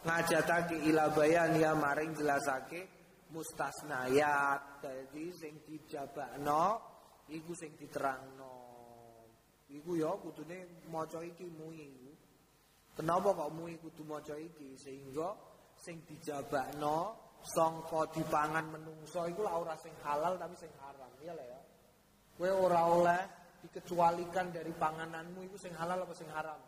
[0.06, 2.86] ngajatake ila bayan ya maring jelasake
[3.34, 4.78] mustasnayat.
[4.78, 6.78] Dadi sing dijabakno
[7.26, 8.54] iku sing diterangno.
[9.66, 12.07] Iku ya kudune maca iki mui
[12.98, 15.30] Kenapa kok mui kudu maca iki sehingga
[15.78, 17.14] sing dijabakno
[17.46, 21.60] sangka dipangan menungso iku ora sing halal tapi sing haram, ya lah ya.
[22.34, 23.22] Kowe ora oleh
[23.62, 26.58] dikecualikan dari pangananmu iku sing halal apa sing haram?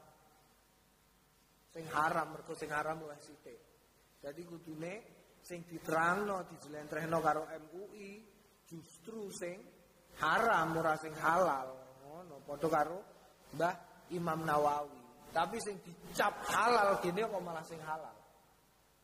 [1.75, 3.59] Sing haram mergo sing haram luwih sithik.
[4.23, 4.95] Jadi kudune
[5.43, 8.23] sing diterangno dijelentrehno karo MUI
[8.71, 9.59] justru sing
[10.23, 11.75] haram ora sing halal.
[12.07, 12.99] Ngono padha karo
[13.59, 13.75] Mbah
[14.15, 15.00] Imam Nawawi.
[15.31, 18.15] Tapi sing dicap halal gini kok malah sing halal.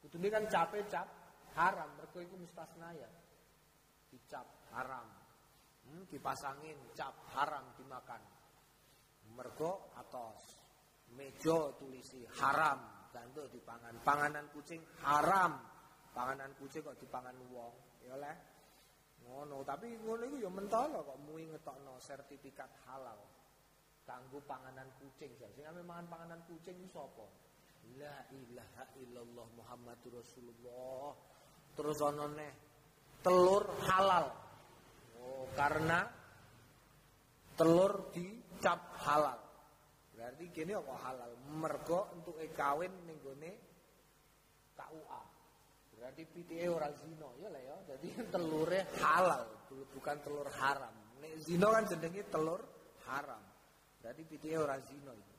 [0.03, 1.07] Kudune kan cape cap
[1.55, 3.07] haram, mergo iku mustasnaya.
[4.11, 5.07] Dicap haram.
[5.87, 8.23] Hmm, dipasangin cap haram dimakan.
[9.39, 10.59] Mergo atos
[11.15, 14.03] meja tulisi haram gantuk dipangan.
[14.03, 15.63] Panganan kucing haram.
[16.11, 17.75] Panganan kucing kok dipangan wong.
[18.03, 18.37] Ya oleh.
[19.27, 23.19] Ngono, tapi ngono iku ya mentolo kok muwi ngetokno sertifikat halal
[24.07, 25.35] kanggo panganan kucing.
[25.37, 27.27] Sing ame mangan panganan kucing iku sapa?
[27.99, 31.13] La ilaha illallah Muhammadur Rasulullah.
[31.75, 32.49] Terus ana
[33.21, 34.27] telur halal.
[35.21, 36.07] Oh, karena
[37.59, 39.39] telur dicap halal.
[40.15, 41.31] Berarti gini kok halal.
[41.53, 43.19] Mergo untuk kawin ning
[44.77, 45.23] KUA.
[45.97, 47.77] Berarti pitike ora zina ya lah ya.
[47.91, 49.43] Jadi telurnya halal,
[49.97, 50.93] bukan telur haram.
[51.19, 52.61] Nek zina kan jenenge telur
[53.09, 53.56] haram.
[54.07, 55.35] Berarti pitike ora zina itu.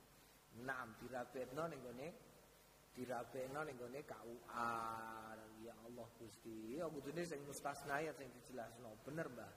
[0.68, 2.08] Naam dirabetno ning gone
[2.92, 4.68] dirabekno ning gone KUA.
[5.64, 6.76] Ya Allah Gusti.
[6.76, 8.92] Ya kudune sing mustasna ya sing dijelasno.
[9.08, 9.52] Bener, Mbah.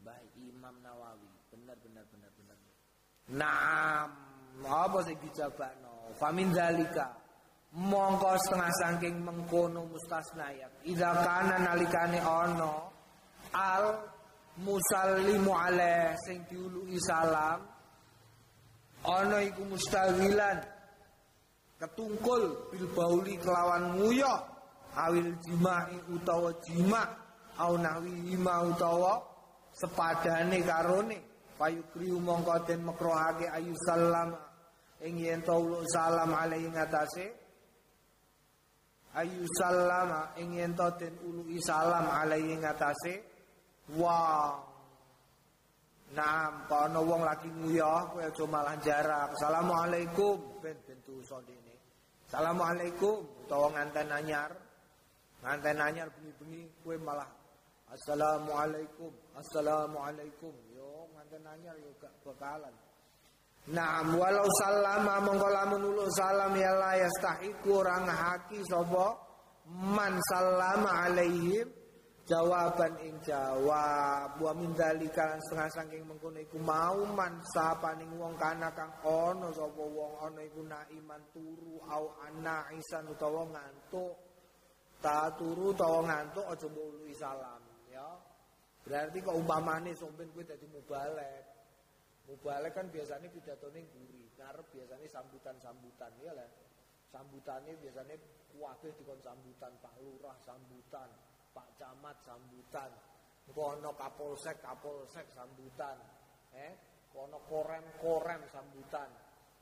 [0.00, 1.28] Mbah Imam Nawawi.
[1.52, 2.56] Bener bener bener bener.
[3.28, 4.08] Naam.
[4.64, 6.16] Apa sing dijabakno?
[6.16, 7.12] Famin zalika.
[7.76, 10.72] Mongko setengah saking mengkono mustasnayat.
[10.88, 13.84] Idza kana nalikane al
[14.64, 17.76] musallimu alaih sing diuluki salam
[19.08, 20.58] ana iku mustawilan
[21.80, 24.34] ketungkul bil bauli kelawan nguyo
[24.98, 27.02] awil jima'i utawa jima
[27.58, 29.22] au hima utawa
[29.72, 31.18] sepadane karone.
[31.58, 34.30] Payukri mongko den makrohake ayu salam.
[35.02, 35.42] Ing yen
[35.90, 37.26] salam alaihi ngatasé
[39.14, 43.22] ayu salama ing yen den uluki salam alaihi ngatasé
[43.98, 44.58] wa
[46.16, 49.28] Nah, kono wong lagi nguyah kowe aja malah jarak.
[49.36, 51.76] Assalamualaikum ben ben dosa dene.
[52.24, 54.50] Assalamualaikum utawa nganten anyar.
[55.44, 57.28] Nganten anyar bengi-bengi kowe malah
[57.88, 59.12] Assalamualaikum.
[59.32, 60.52] Assalamualaikum.
[60.76, 62.72] Yo nganten anyar yo gak bakalan.
[63.68, 69.12] Nah, walau salama mongko lamun ulu salam ya la yastahiku orang haki sapa
[69.68, 71.68] man salama alaihim
[72.28, 74.36] jawaban ing jawab.
[74.36, 79.80] Wa min dzalika setengah saking mengkono iku mau man sapaning wong kana kang ana sapa
[79.80, 82.12] wong ana iku naiman turu au
[82.76, 84.14] isan utawa ngantuk.
[85.00, 88.08] Ta turu utawa ngantuk aja mbok salam ya.
[88.84, 91.44] Berarti kok umpamane sampean kuwi dadi mubalek.
[92.28, 94.28] Mubalek kan biasanya pidatone guri.
[94.36, 96.46] Ngarep biasanya sambutan-sambutan ya lah
[97.08, 98.16] sambutannya biasanya
[98.52, 101.08] kuwabe dikon sambutan Pak Lurah sambutan
[101.54, 102.90] Pak Camat sambutan.
[103.48, 105.96] Kono Kapolsek Kapolsek sambutan.
[106.52, 106.72] Eh,
[107.12, 109.08] kono korem-korem sambutan.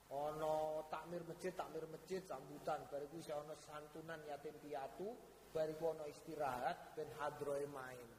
[0.06, 2.86] Ono takmir masjid takmir masjid sambutan.
[2.86, 5.14] Bariku saya ono santunan yatim piatu.
[5.50, 8.16] Bariku ono istirahat ben hadroe main.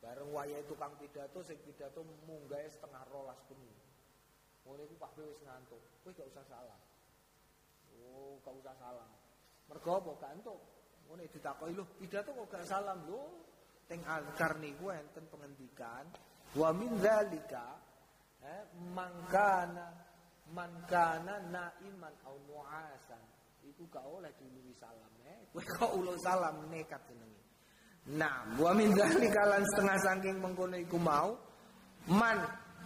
[0.00, 3.76] Bareng itu kang pidato sing pidato munggah setengah rolas penuh.
[4.64, 5.80] Ngono iku Pak wis ngantuk.
[6.00, 6.80] Kowe gak usah salah.
[8.00, 9.08] Oh, gak usah salah.
[9.68, 10.60] Mergo apa gantuk?
[11.10, 13.18] Ngono ditakoki lho, pidato kok gak salam lho.
[13.90, 16.06] Teng azkar niku enten pengendikan
[16.54, 17.74] wa min zalika
[18.38, 18.62] eh
[18.94, 19.90] mangkana
[20.54, 23.18] mankana naiman au nuasan.
[23.66, 25.42] Iku gak oleh diului salam eh.
[25.50, 27.42] Kowe kok ulo salam nekat jenenge.
[28.14, 31.34] Nah, wa min zalika lan setengah saking mengkono iku mau
[32.06, 32.38] man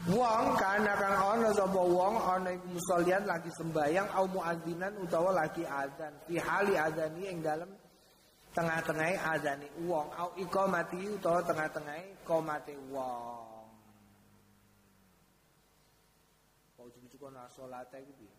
[0.04, 5.64] Wong kana kang ana sapa wong ana iku musollian lagi sembayang au muadzinan utawa lagi
[5.64, 7.70] azan fi hali azani ing dalem
[8.54, 13.66] tengah-tengahe azane wong au iqamati utawa tengah-tengahe qomate wong.
[16.78, 18.34] Kok cucu kono salate iku piye?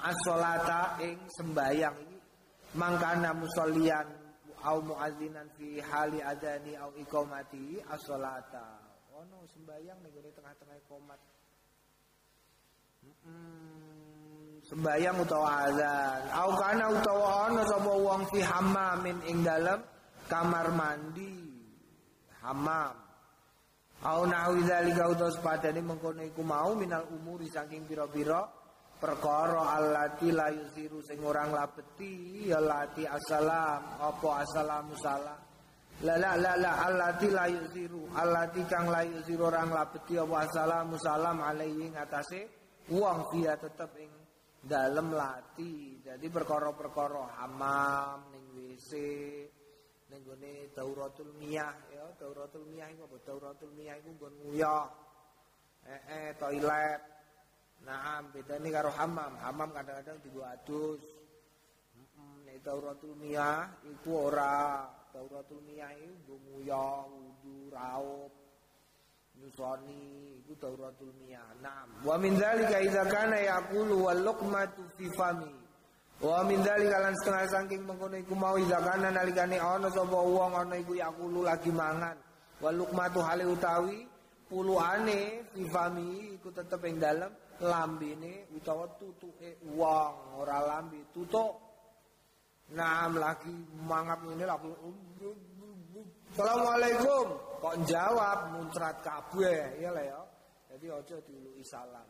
[0.00, 2.18] As-salata ing sembayang iki
[2.80, 4.08] mangkana musollian
[4.64, 8.88] au muazzinan fi hali adani au iqamati as-salata.
[9.12, 11.20] Ono sembayang ning tengah-tengah komat.
[13.20, 14.09] Hmm
[14.70, 16.20] sembayang utawa azan.
[16.30, 19.82] Au kana utawa ana sapa wong fi hammamin ing dalem
[20.30, 21.34] kamar mandi.
[22.46, 22.94] Hammam
[24.06, 28.46] au nahwi zalika utawa sepadane mengkono iku mau minal umuri saking pira-pira
[28.96, 33.98] perkara allati la yusiru sing ora nglabeti ya lati assalam.
[33.98, 35.40] Apa assalamu salam?
[36.00, 40.96] La la la la allati la yusiru allati kang la yusiru ora nglabeti apa assalamu
[40.96, 42.40] salam alaihi ngatasé
[42.88, 44.19] wong dia tetep ing
[44.60, 46.00] dalam lati.
[46.04, 48.90] Jadi perkara-perkara hamam ning WC
[50.12, 51.74] ning gone dauratul miyah.
[51.88, 53.16] Ya dauratul miyah iku apa?
[53.24, 54.86] Dauratul miyah iku nggon nguyah
[55.88, 57.00] eh eh toilet.
[57.88, 59.32] Nah bedane karo hamam.
[59.40, 61.00] Hamam kadang-kadang digo adus.
[62.44, 64.84] Nek dauratul miyah iku ora.
[65.10, 68.49] Dauratul miyah iku nguyah wudu raup
[69.40, 71.44] yusoni iku dauratul miyah.
[71.64, 72.04] Naam.
[72.04, 75.50] Wa min dzalika idza kana yaqulu wal luqmatu fi fami.
[76.20, 80.52] Wa min dzalika lan setengah saking mengkono iku mau idza kana nalikane ana sapa wong
[80.54, 82.16] ana iku yaqulu lagi mangan.
[82.60, 84.04] Wal luqmatu hale utawi
[84.48, 91.70] puluhane fi fami iku tetep ing dalem lambene utawa tutuke wong ora lambe tutuk
[92.70, 93.50] Nah, lagi
[93.82, 94.70] mangap ini lagi
[96.30, 97.26] Assalamualaikum.
[97.60, 100.20] Kok jawab muncrat kabeh ya lah ya.
[100.70, 102.06] Jadi aja diuluki salam.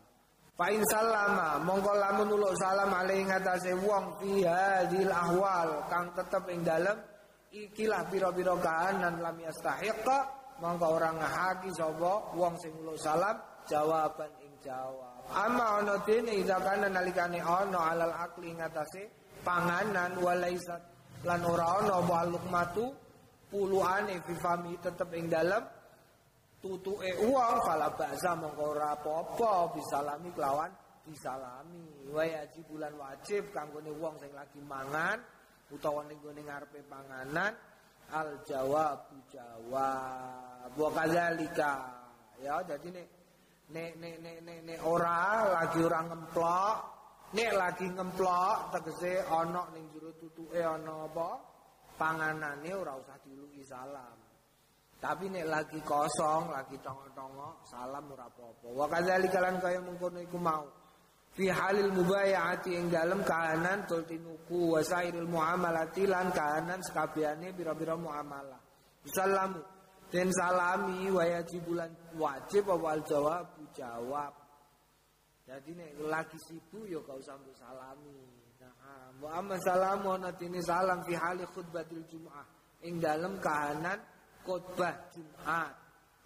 [0.54, 6.60] Fa'in salama mongko lamun uluk salam alaihi ngatasé wong fi hadil ahwal kang tetep ing
[6.60, 7.00] dalem
[7.48, 10.18] ikilah pira-pira kahanan lam yastahiqa
[10.60, 15.24] mongko ora ngahaki sapa wong sing uluk salam jawaban ing jawab.
[15.32, 19.08] Amma ana dene ida kana nalikane ana alal akli ngatasé
[19.40, 20.84] panganan walaisat
[21.24, 22.92] lan ora ana wa lukmatu
[23.50, 25.60] puluhane fifami tetep ing dalem
[26.62, 30.70] tutuke uang fala baksa mongko ora apa-apa bisalami kelawan
[31.08, 32.12] disalami.
[32.12, 32.24] Wa
[32.68, 35.18] bulan wajib kanggone wong sing lagi mangan
[35.72, 37.52] utawa ning gone ngarepe panganan
[38.12, 40.70] al jawab jawab.
[40.76, 41.74] Wa kadzalika.
[42.40, 43.06] Ya dadi nek
[43.70, 46.76] nek nek nek nek ne, ora lagi ora ngemplok
[47.36, 51.49] nek lagi ngemplok tegese ana ning jero tutuke ana apa
[52.00, 54.30] panganane ora usah diuluki salam
[55.00, 58.68] tapi nek lagi kosong, lagi tongok-tongok, salam ora apa-apa.
[58.68, 60.68] Wa kadzalika lan kaya mengkono iku mau.
[61.32, 68.60] Fi halil mubayati ing dalem kahanan tultinuku wa sairil muamalati lan kahanan sekabehane pira-pira muamalah.
[69.08, 69.64] Salamu
[70.12, 71.88] den salami wa yajibulan
[72.20, 74.36] wajib awal jawab jawab.
[75.48, 78.29] Jadi nek lagi sibuk ya gak usah salami.
[79.20, 80.32] Wa amma salamu ana
[80.64, 82.46] salam fi hali khutbatil jumu'ah
[82.88, 84.00] ing dalem kahanan
[84.44, 85.76] khutbah Jumat.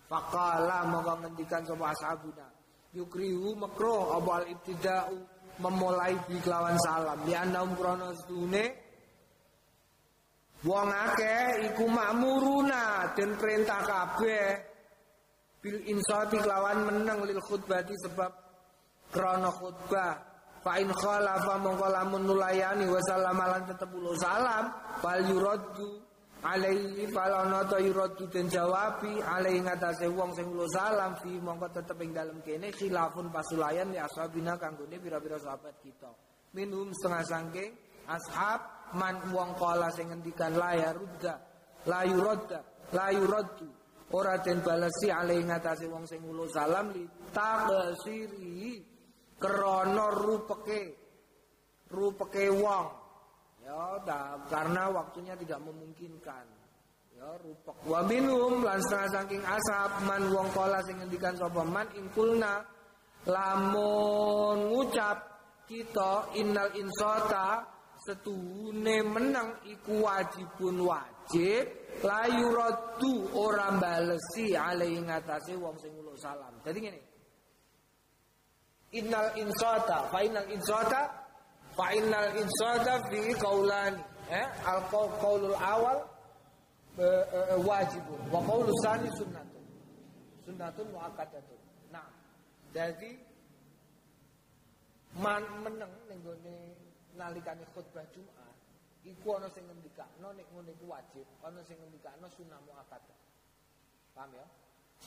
[0.07, 2.47] Faqala monggo ngendikan sapa ashabuna.
[2.95, 5.19] Yukrihu makruh abal ibtida'u
[5.59, 7.19] memulai di kelawan salam.
[7.27, 8.65] Di annaum krana sedune
[10.63, 14.49] wong akeh iku makmuruna den perintah kabeh
[15.59, 18.31] bil insati kelawan meneng lil khutbati sebab
[19.11, 20.34] krana khutbah
[20.65, 24.73] fa in khalafa mongko lamun nulayani wa sallamalan tetep salam
[25.05, 26.01] fal yuraddu
[26.45, 32.01] alaihi falana ta yuradu den jawabi alaihi ngatasé wong sing ulo salam fi mongko tetep
[32.01, 36.09] ing dalem kene khilafun pasulayan ya ashabina kanggone pira-pira sahabat kita.
[36.57, 37.73] Minum setengah sangking
[38.09, 38.61] ashab
[38.97, 41.35] man wong kala sing ngendikan la ya rudda
[41.89, 42.61] la yuradda
[42.93, 43.69] la yuraddu
[44.13, 47.05] ora den balesi alaihi ngatasé wong sing ulo salam li
[49.45, 50.81] krana rupeke
[51.93, 53.05] rupeke wong
[53.65, 56.45] Ya, dah, karena waktunya tidak memungkinkan.
[57.17, 62.59] Ya, rupak wa minhum lan saking asap man wong kola sing ngendikan sapa man inkulna
[63.23, 65.23] lamun ngucap
[65.65, 67.63] kita innal insota
[68.03, 71.65] setune menang iku wajibun wajib
[72.03, 76.51] layu rotu orang balesi alai ngatasi wong sing salam.
[76.67, 77.14] Jadi ngene.
[78.95, 81.25] Innal insota, fa innal insota
[81.75, 84.03] Fa innal insada fi qaulani.
[84.31, 84.81] Eh, al
[85.21, 85.99] qaulul awal
[86.99, 89.65] eh, eh, wajibun wa qaulus sani sunnatun.
[90.47, 91.61] Sunnatun muakkadatun.
[91.91, 92.07] Nah,
[92.73, 93.19] jadi
[95.19, 96.57] man meneng ning gone
[97.19, 98.55] nalikane khutbah Jumat
[99.05, 103.19] iku ana sing ngendikakno nek ngene iku wajib, ana sing ngendikakno sunnah muakkadah.
[104.15, 104.47] Paham ya?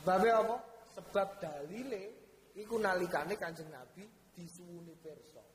[0.04, 0.56] Sebab apa?
[1.00, 2.27] Sebab dalile
[2.58, 5.46] iku nalikane Kanjeng Nabi disuwuni pirsa.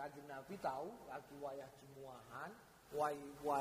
[0.00, 2.50] Kanjeng Nabi tahu lagi wayah jemuahan,
[2.96, 3.18] way,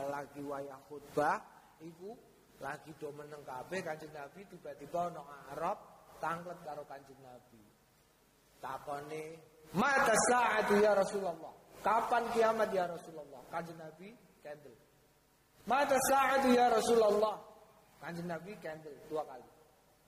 [0.08, 1.44] lagi wayah khutbah,
[1.84, 2.16] iku
[2.64, 5.78] lagi do meneng kabeh Kanjeng Nabi tiba-tiba ana Arab
[6.24, 7.62] tanglet karo Kanjeng Nabi.
[8.64, 9.24] Takone,
[9.76, 11.54] "Mata saatu ya Rasulullah?"
[11.86, 13.42] Kapan kiamat ya Rasulullah?
[13.54, 14.10] Kanjeng Nabi
[14.42, 14.76] candle.
[15.70, 17.38] Mata saatu ya Rasulullah?
[18.02, 19.57] Kanjeng Nabi candle dua kali.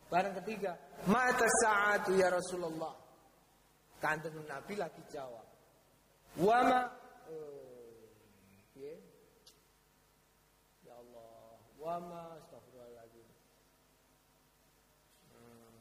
[0.10, 0.74] Barang ketiga,
[1.05, 2.97] mata saatu ya Rasulullah?
[4.01, 5.45] Kanjeng Nabi lagi jawab,
[6.41, 6.89] Wama
[7.30, 8.97] eh,
[10.82, 13.28] Ya Allah, wama astagfirullahaladzim.
[15.30, 15.78] Hmm.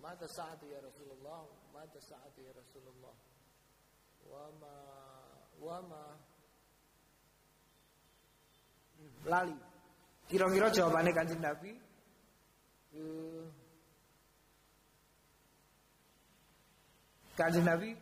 [0.00, 1.44] Mata saat ya Rasulullah,
[1.76, 3.16] mata saat ya Rasulullah.
[4.32, 4.76] Wama
[5.60, 6.04] wama
[8.96, 9.58] hmm, lali.
[10.30, 11.91] Kira-kira jawabannya kanjeng Nabi
[12.96, 13.44] uh,
[17.36, 17.96] Kanjeng Nabi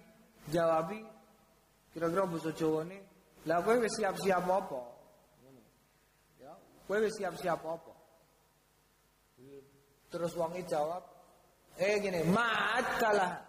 [0.50, 1.00] jawabi
[1.90, 2.98] Kira-kira basa Jawane,
[3.50, 4.80] lah kowe wis siap-siap apa?
[6.38, 6.54] Ya,
[6.86, 7.92] kowe wis siap-siap apa?
[10.10, 11.02] Terus wonge jawab,
[11.78, 13.42] eh gini, ma'akalah.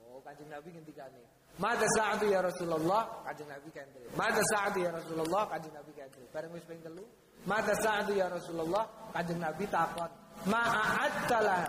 [0.00, 1.20] Oh, Kanjeng Nabi ngendikane.
[1.60, 4.08] Mata sa'atu ya Rasulullah, Kanjeng Nabi kandel.
[4.16, 6.24] Mata sa'atu ya Rasulullah, Kanjeng Nabi kandel.
[6.32, 7.04] Bareng wis ping telu,
[7.44, 10.08] mata sa'atu ya Rasulullah, Kanjeng Nabi takon,
[10.46, 11.64] ma'akalah.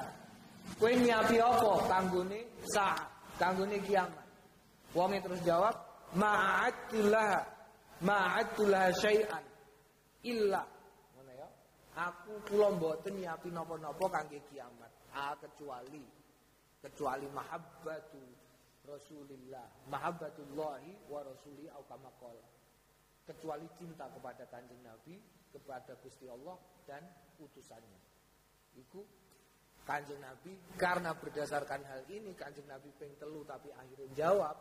[0.77, 1.71] Kowe nyiapi apa?
[1.89, 2.39] Kanggone
[2.69, 3.01] saat,
[3.41, 4.27] kanggone kiamat?
[4.93, 5.75] Wonge terus jawab,
[6.13, 7.45] ma'atillah
[8.05, 9.43] ma'atulah syai'an.
[10.25, 10.63] Illa.
[11.15, 11.47] Ngono ya.
[11.95, 14.91] Aku kula mboten nyiapi napa-napa kangge kiamat.
[15.15, 16.03] Ah kecuali.
[16.79, 18.23] Kecuali mahabbatu
[18.87, 19.67] Rasulillah.
[19.91, 22.09] Mahabbatullahi wa rasuli au kama
[23.29, 25.21] kecuali cinta kepada kanjeng Nabi
[25.53, 26.57] kepada Gusti Allah
[26.89, 27.05] dan
[27.37, 28.08] utusannya
[28.79, 29.01] iku
[29.83, 34.55] kanjeng Nabi karena berdasarkan hal ini kanjeng Nabi ping telu tapi akhirnya jawab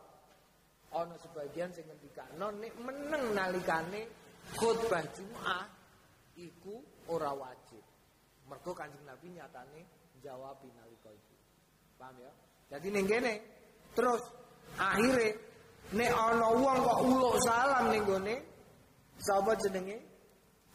[0.97, 4.09] ono sebagian sing ngendikano nek meneng nalikane
[4.57, 5.69] khutbah Jumat
[6.39, 6.81] iku
[7.13, 7.83] ora wajib.
[8.49, 9.81] Mergo Kanjeng Nabi nyatane
[10.25, 11.35] jawab nalika itu.
[12.01, 12.33] Paham ya?
[12.73, 13.35] Jadi ning kene
[13.93, 14.25] terus
[14.81, 15.37] akhirnya
[15.93, 18.37] nek ana wong kok uluk salam ning gone
[19.21, 20.01] sapa jenenge?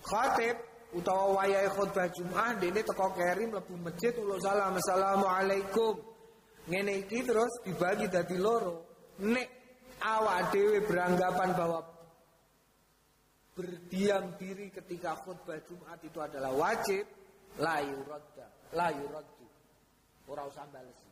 [0.03, 0.57] Khatib
[0.93, 5.99] utawa wayahe khutbah Jumat dene teko keri mlebu masjid uluk salam assalamualaikum.
[6.69, 8.87] Ngene iki terus dibagi dadi loro.
[9.19, 9.47] Nek
[9.99, 11.79] awak dewe beranggapan bahwa
[13.53, 17.05] berdiam diri ketika khutbah Jumat itu adalah wajib,
[17.59, 19.47] la yuradda, la yuraddu.
[20.29, 21.11] Ora usah balesi.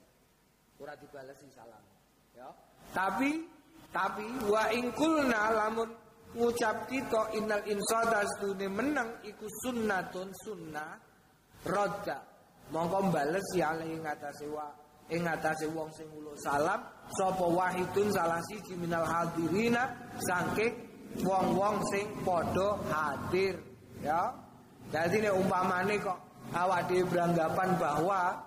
[0.79, 1.83] Ora dibalesi salam.
[2.31, 2.47] Ya.
[2.95, 3.43] Tapi
[3.91, 5.91] tapi wa ingkulna lamun
[6.37, 10.91] ngucap kita innal insada stune menang iku sunnatun sunnah
[11.67, 12.17] radda.
[12.71, 14.63] Mongko balesi alih ngatasé wa
[15.11, 16.79] ing atase wong sing uluk salam
[17.19, 19.91] sapa wahidun salah siji minal hadirina
[20.23, 20.71] saking
[21.19, 23.59] wong-wong sing padha hadir
[23.99, 24.31] ya
[24.87, 26.15] jadi nek umpamane kok
[26.55, 28.39] awak dhewe beranggapan bahwa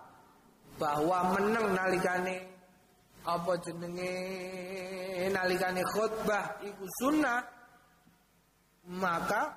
[0.81, 2.49] bahwa meneng nalikane
[3.29, 4.13] apa jenenge
[5.29, 7.45] nalikane khutbah iku sunnah
[8.91, 9.55] maka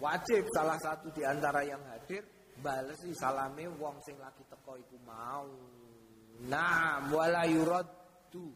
[0.00, 2.24] wajib salah satu di antara yang hadir
[2.60, 5.48] balesi salame wong sing lagi teko iku mau
[6.34, 8.50] Naam wala yuraddu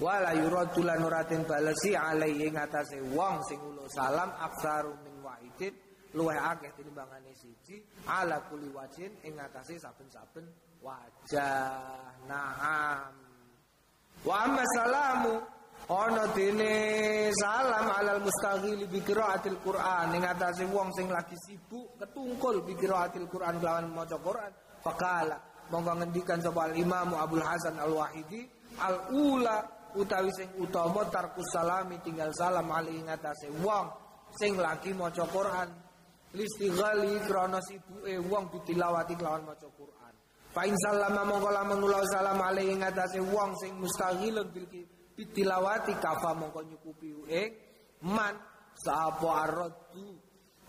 [0.00, 5.76] wala yuraddu lan uratin balesi alaihi ngatasé wong sing uluk salam aksaru min wahidin
[6.16, 10.48] luwih akeh tinimbangane siji ala kuli wajin ing ngatasé saben-saben
[10.80, 12.24] wajah.
[12.24, 13.12] Naam.
[14.24, 15.34] Wa amma salamu
[15.88, 20.14] ana dene salam alal mustaghili bi qiraatil Qur'an.
[20.14, 24.52] Ing atase wong sing lagi sibuk ketungkul bi qiraatil Qur'an lawan maca Qur'an.
[24.84, 25.36] Faqala
[25.70, 28.42] monggo ngendikan sapa al Imam Abdul Hasan Al Wahidi
[28.82, 29.62] al ula
[29.94, 33.86] utawi sing utama tarkus salami tinggal salam ali ngatasé wong
[34.38, 35.68] sing lagi maca Quran.
[36.30, 40.14] Listighali krana sibuke wong ditilawati kelawan maca Quran.
[40.54, 44.66] Fa in sallama lamun salam ali ngatasé wong sing mustaghilun bil
[45.20, 47.52] ditilawati kafa monggo nyukupi ing
[48.08, 48.32] man
[48.72, 50.16] sapa arraddu?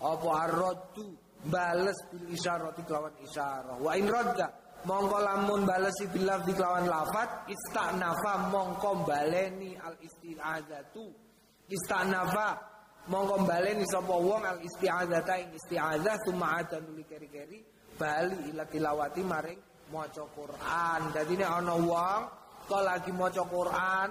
[0.03, 1.07] Apa arraddu?
[1.41, 3.81] Bales bil isyarati kelawan isyarah.
[3.81, 4.45] Wa in radda
[4.85, 11.05] mongko lamun balesi bilaf di kelawan lafat istanafa mongko baleni al isti'adzatu.
[11.65, 12.47] Istanafa
[13.09, 17.57] mongko baleni sapa wong al isti'adzata ing isti'adzah summa ada nuli keri-keri
[17.97, 21.09] bali ila tilawati maring maca Quran.
[21.09, 22.21] Dadi nek ana wong
[22.69, 24.09] kok lagi maca Quran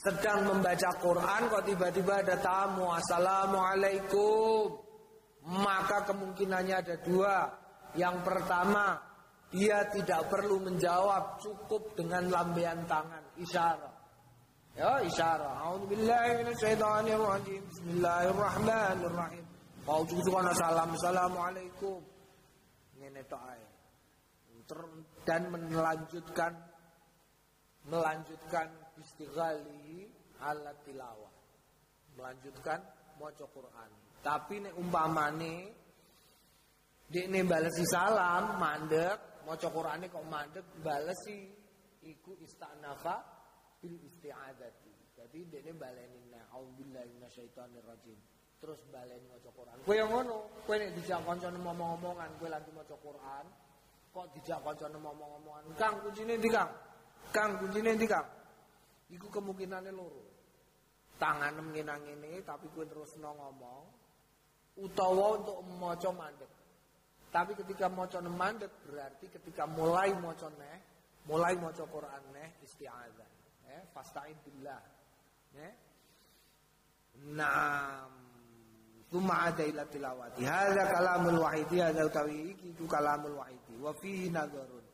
[0.00, 4.72] sedang membaca Quran kok tiba-tiba ada tamu assalamualaikum
[5.44, 7.36] maka kemungkinannya ada dua
[7.92, 9.10] yang pertama
[9.50, 13.94] dia tidak perlu menjawab cukup dengan lambaian tangan isyarat.
[14.78, 15.58] Ya, isyarat.
[15.90, 17.58] Minasyaitonirrajim.
[17.66, 19.44] Bismillahirrahmanirrahim.
[19.82, 20.94] Kau cukup salam.
[20.94, 21.98] Assalamualaikum.
[25.26, 26.54] Dan melanjutkan
[27.90, 28.70] melanjutkan
[29.00, 30.06] istighali
[30.44, 31.32] ala tilawah.
[32.16, 32.80] Melanjutkan
[33.16, 33.90] maca Quran.
[34.20, 35.54] Tapi nek umpamane
[37.08, 41.48] dekne balesi salam mandek maca Qur'ane kok mandek balesi
[42.04, 43.24] iku istanafa
[43.80, 45.16] bil isti'adzati.
[45.16, 48.16] Jadi dekne baleni na'udzubillahi minasyaitonir rajim.
[48.60, 49.76] Terus baleni maca Quran.
[49.88, 53.44] Kowe yang ngono, kowe nek dijak kancane ngomong-ngomongan, kowe lagi maca Quran,
[54.12, 55.62] kok dijak kancane ngomong-ngomongan.
[55.80, 56.68] Kang kuncine ndi, Kang?
[57.32, 58.39] Kang kuncine ndi, Kang?
[59.10, 60.24] Iku kemungkinannya loro.
[61.20, 63.84] Tangan ngene ngene tapi kowe terus ngomong
[64.80, 66.52] utawa untuk maca mandek.
[67.30, 70.78] Tapi ketika maca mandek berarti ketika mulai maca neh,
[71.28, 73.30] mulai maca Quran neh isti'adzah.
[73.70, 74.82] Eh, fasta'id billah.
[75.54, 75.72] Eh?
[77.36, 78.10] Naam.
[79.10, 80.42] Tsumma ada ila tilawati.
[80.46, 83.74] Hadza kalamul wahidi, hadza utawi iki itu kalamul wahidi.
[83.78, 84.86] Wa fihi nadharun.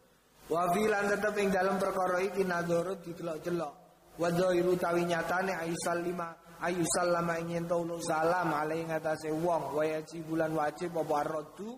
[0.49, 1.37] Wa fi lan tetep
[1.77, 3.86] perkara iki nadharun didelok-delok.
[4.17, 9.85] Wa dhairu tawi nyatane ayusal lama ingin tolu salam alaihi ngatasé wong wa
[10.29, 11.77] bulan wajib apa aradu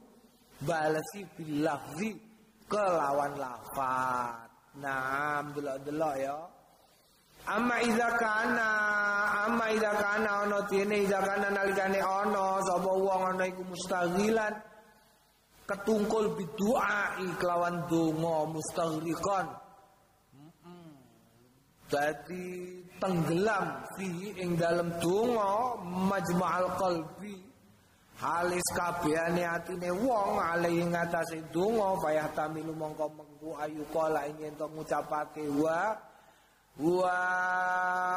[0.63, 2.15] balesi bilafzi
[2.71, 4.47] kelawan lafat.
[4.79, 6.39] Nah, delok-delok ya.
[7.49, 8.69] Amma idza kana
[9.49, 14.53] amma idza kana ana dene idza kana nalikane ana sapa wong ana iku mustaghilan
[15.65, 19.47] ketungkul bidu'a kelawan donga mustaghriqan
[21.89, 27.49] Jadi tenggelam fi ing dalam donga majma'al qalbi.
[28.19, 34.43] Halis kabehane atine wong ale ing atase donga payah tamilu mongko mengku ayu kala ing
[34.43, 35.95] ento ngucapake wa
[36.83, 37.17] wa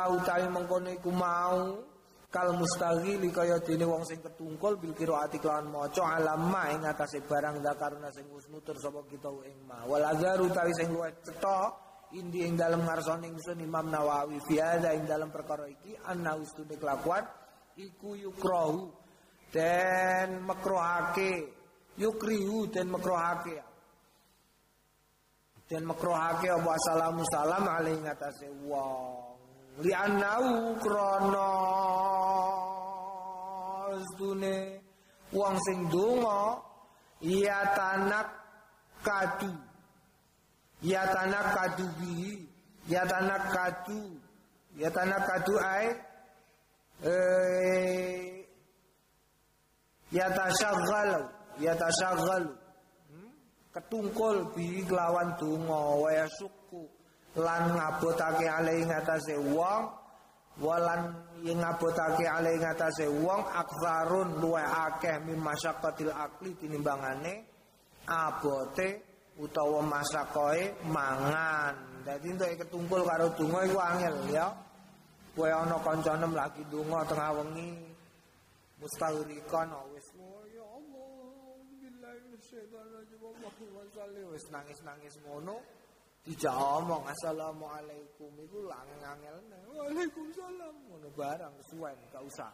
[0.10, 1.86] utawi mengkono iku mau
[2.34, 7.62] kal mustaghili kaya dene wong sing ketungkul bil qiraati kelawan maca alama ing atase barang
[7.62, 9.86] zakarna sing wis nutur sapa kita ing ma.
[9.86, 14.40] Wal utawi sing luwih cetha indi ing dalam ngarsane ingsun Imam Nawawi.
[14.44, 17.24] Fi hadza ing dalam perkara iki anna ustune kelakuan
[17.80, 18.92] iku yukrahu
[19.52, 21.52] dan makruhake
[21.96, 23.64] yukrihu dan makruhake
[25.72, 26.70] dan makruhake apa?
[26.76, 29.40] Assalamu salam alaihi ngatasé wong.
[29.80, 31.52] Li annau krana
[33.96, 34.84] ustune
[35.32, 36.60] wong sing donga
[37.24, 38.28] ya tanak
[39.00, 39.71] kadu
[40.82, 42.50] Ya tanah kadu bihi
[42.90, 44.18] Ya tanah kadu
[44.74, 45.86] Ya tanah kadu ay
[47.06, 48.42] eh,
[50.10, 51.30] Ya tasyaggal
[51.62, 52.58] Ya tasyaggal
[53.14, 53.32] hmm?
[53.78, 56.90] Ketungkul bihi kelawan dungo Waya suku
[57.38, 60.02] Lan ngabotake alai ngatase wong
[60.60, 61.16] Walan
[61.46, 67.46] yang ngabotake alai ngatase wong Akfarun luwe akeh Mimasyakatil akli tinimbangane
[68.10, 72.02] Abote utawa masakoe mangan.
[72.02, 74.50] Dadi entuk ketungkul karo donga iku angel ya.
[75.32, 77.88] Kowe ana kancane lagi donga tengah wengi.
[78.82, 80.10] Mustahrikan oh, wis.
[80.18, 85.62] Oh, ya Allah billahi minasyaitonir wis nangis-nangis ngono.
[86.26, 88.34] Dijak omong assalamualaikum.
[88.42, 89.46] Iku langel-angel
[89.78, 90.74] waalaikumsalam.
[90.90, 92.50] Ngono barang kesuwen gak usah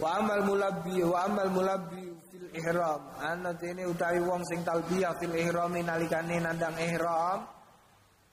[0.00, 3.02] Wa amal mulabbi wa amal mulabbi fil ihram.
[3.20, 7.44] Ana dene utawi wong sing talbiyah fil ihram nalikane nandang ihram.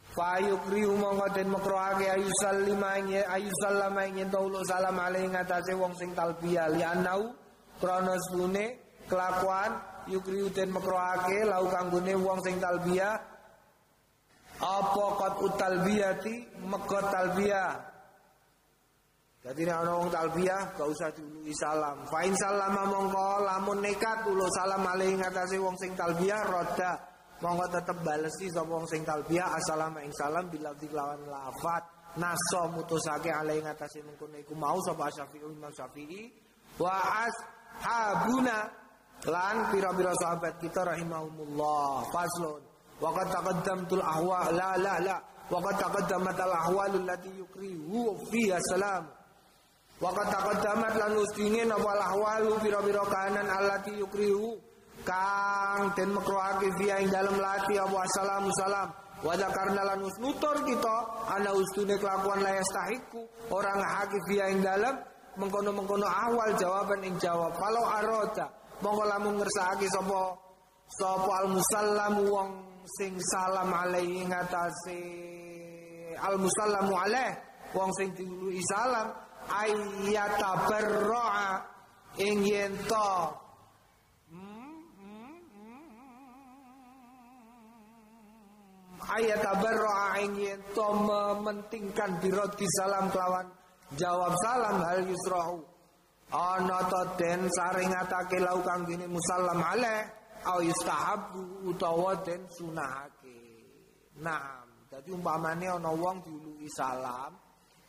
[0.09, 5.77] Fa yukri mongko den makrohake ayu sallima ing ayu sallama ing taulo salam alaihi ngatasé
[5.77, 7.29] wong sing talbiyah li anau
[7.77, 9.77] krana sune kelakuan
[10.09, 13.21] yukri den makrohake lau kanggone wong sing talbiyah
[14.59, 16.35] apa qad utalbiyati
[16.67, 17.69] mekot talbiyah
[19.39, 22.03] jadi nek ana wong talbiyah gak usah diului salam.
[22.11, 26.99] Fa in salama mongko lamun nekat ulo salam alaihi ngatasé wong sing talbiyah roda
[27.39, 31.87] mongko tetep balesi sapa wong sing talbiyah assalamu ing salam bila dilawan lafat.
[32.19, 36.27] Naso mutusake alaihi ngatasé mengkono iku mau sapa Syafi'i Imam Syafi'i.
[36.75, 38.67] Wa ashabuna
[39.23, 42.11] lan pira-pira sahabat kita rahimahumullah.
[42.11, 42.59] Faslun.
[42.99, 45.15] Wa qad taqaddamtul ahwa la la la.
[45.47, 49.18] Wa qad taqaddamat al ahwalul lati yukrihu fiha salam
[49.99, 54.55] Wakat taqaddamat lan ustine napa lahwalu pira-pira kahanan allati yukrihu?
[55.03, 58.87] Kang den makruhake via ing dalem lati apa assalamu salam.
[59.19, 60.95] Wa karena lan nutur kita
[61.27, 64.95] ana ustune kelakuan la yastahiku orang ngahake via ing dalem
[65.35, 67.51] mengkono-mengkono awal jawaban ing jawab.
[67.59, 68.47] Kalau arota
[68.79, 70.39] mongko lamun ngersakake sapa
[70.95, 72.49] sapa al musallam wong
[72.95, 75.03] sing salam alaihi ngatasi
[76.23, 77.35] al musallamu alaih
[77.75, 79.11] wong sing diului salam
[79.49, 81.65] ayatabarra'a.
[82.19, 83.09] Ing yen to.
[89.09, 93.47] Ayatabarra'a ing yen to mementingkan diroti salam kelawan.
[93.97, 95.65] Jawab salam hal yusrahu.
[96.29, 100.05] Ana to den saringatake lau kang gini musallam alaih
[100.45, 103.41] au yustahabu utawa den sunahake.
[104.21, 104.61] Nah
[104.93, 107.33] dadi umpamane ana wong diului salam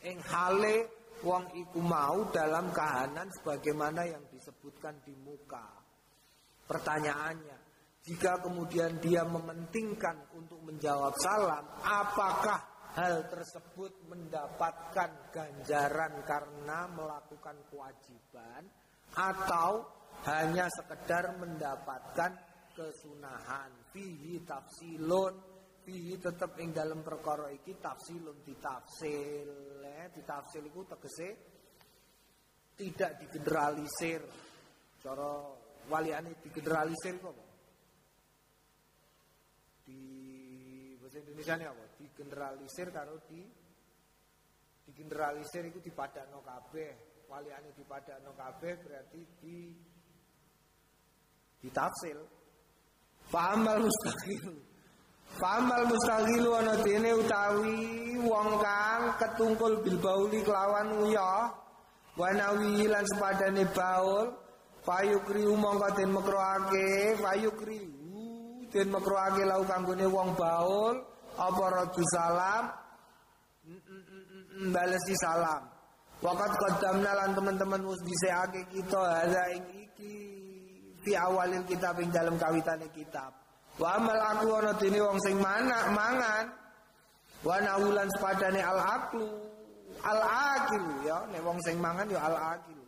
[0.01, 0.89] ing hale
[1.21, 5.65] wong iku mau dalam kahanan sebagaimana yang disebutkan di muka.
[6.65, 7.57] Pertanyaannya,
[8.01, 12.59] jika kemudian dia mementingkan untuk menjawab salam, apakah
[12.97, 18.67] hal tersebut mendapatkan ganjaran karena melakukan kewajiban
[19.15, 19.85] atau
[20.27, 22.31] hanya sekedar mendapatkan
[22.75, 25.50] kesunahan fihi tafsilun
[25.81, 29.49] fihi tetap ing dalam perkara iki tafsilun ditafsil
[29.81, 31.29] eh, ditafsil iku tegese
[32.77, 34.21] tidak digeneralisir.
[35.01, 35.49] Cara
[35.89, 37.45] waliane digeneralisir iku apa?
[39.85, 40.01] Di
[41.01, 41.85] bahasa Indonesia ini apa?
[41.97, 43.41] Digeneralisir karo di
[44.85, 47.25] digeneralisir itu dipadakno kabeh.
[47.29, 49.57] Waliane dipadakno kabeh berarti di
[51.61, 52.19] ditafsil.
[53.31, 54.70] Fa'amal mustaqil
[55.39, 61.49] Famal mustaghilu ana dene utawi wong kang ketungkul bil bauli kelawan uyah
[62.19, 64.27] wanawi lan sepadane baul
[64.83, 67.81] fayukri mongko den mekroake fayukri
[68.69, 70.95] den mekroake lau kanggone wong baul
[71.39, 72.63] apa radu salam
[74.69, 75.71] balesi salam
[76.21, 80.13] Wakat qaddamna lan teman-teman wis dhisikake kita hadza ing iki
[81.01, 83.40] fi awalil kitab ing dalam kawitane kitab.
[83.79, 86.45] Wa amal aku ana dene wong sing mana mangan
[87.41, 89.27] wa naulan sepadane al aqlu
[90.03, 92.79] al aqil ya nek wong sing mangan ya al aqil.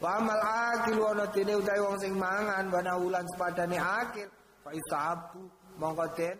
[0.00, 4.28] Wa amal aqil ana dene utahe wong sing mangan wa naulan sepadane akil
[4.64, 5.42] fa isabu
[5.78, 6.36] mongko den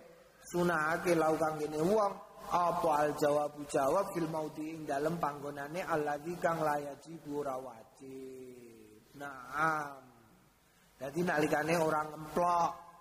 [0.51, 2.13] sunahake lau kang wong
[2.53, 9.17] apa al jawabu jawab fil maudi ing dalem panggonane alladzi kang layaji ora wajib.
[9.17, 10.03] Naam.
[10.99, 12.92] Dadi nalikane orang ngemplok.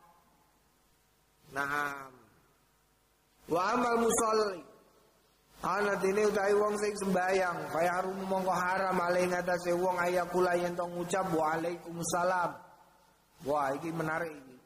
[1.52, 2.12] Naam.
[3.52, 4.72] Wa amal musalli
[5.62, 10.74] Ana dene utahe wong sing sembayang, kaya harum mongko haram ale ngatasé wong ayakula yen
[10.74, 12.52] to ngucap wa alaikumussalam.
[13.46, 14.58] Wah, iki menarik iki.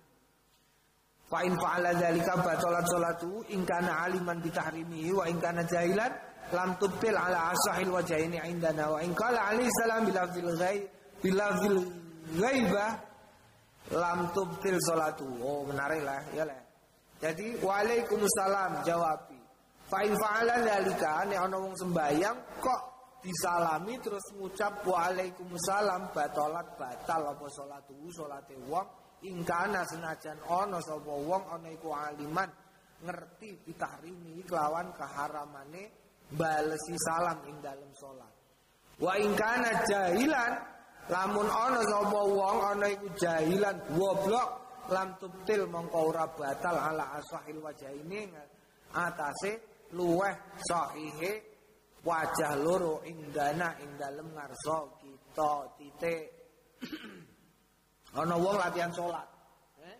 [1.27, 6.15] Fa in fa'ala dzalika batalat salatu in kana aliman bi tahrimihi wa in kana jahilan
[6.55, 10.83] lam tubtil ala asahil wajhaini indana wa in qala alaihi salam bila fil ghaib
[11.19, 11.79] bila fil
[12.39, 12.85] ghaiba
[13.91, 15.27] lam tubtil salatu.
[15.43, 16.64] Oh menarik lah ya lah.
[17.19, 19.39] Jadi waalaikumsalam jawabi.
[19.85, 22.81] Fa in fa'ala dzalika nek ana wong sembayang kok
[23.21, 28.87] disalami terus ngucap waalaikumsalam batalat batal apa salatu salate wong.
[29.25, 32.49] Ingkana senajan ono sapa wong ana iku aliman
[33.01, 35.89] ngerti bitahrimi kelawan keharamane
[36.29, 38.33] balesi salam ing dalam salat.
[39.01, 40.51] Wa ingkana jahilan
[41.09, 47.61] lamun ana sapa wong ana iku jahilan goblok lam tubtil mongko ora batal ala asahil
[47.61, 48.29] wajah ini
[48.93, 51.31] atase luweh sahihe
[52.05, 56.35] wajah loro ing dana ing dalem ngarsa kita titik
[58.15, 59.27] Ana wong latihan sholat.
[59.83, 59.97] Eh?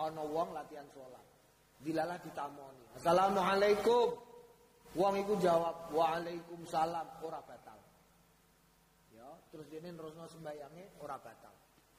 [0.00, 1.24] Ana wong latihan sholat.
[1.84, 2.96] Dilalah ditamoni.
[2.96, 4.16] Assalamualaikum.
[4.96, 7.76] Wong iku jawab, "Waalaikumsalam." Ora batal.
[9.12, 11.52] Ya, terus dene nerusno sembayange ora batal.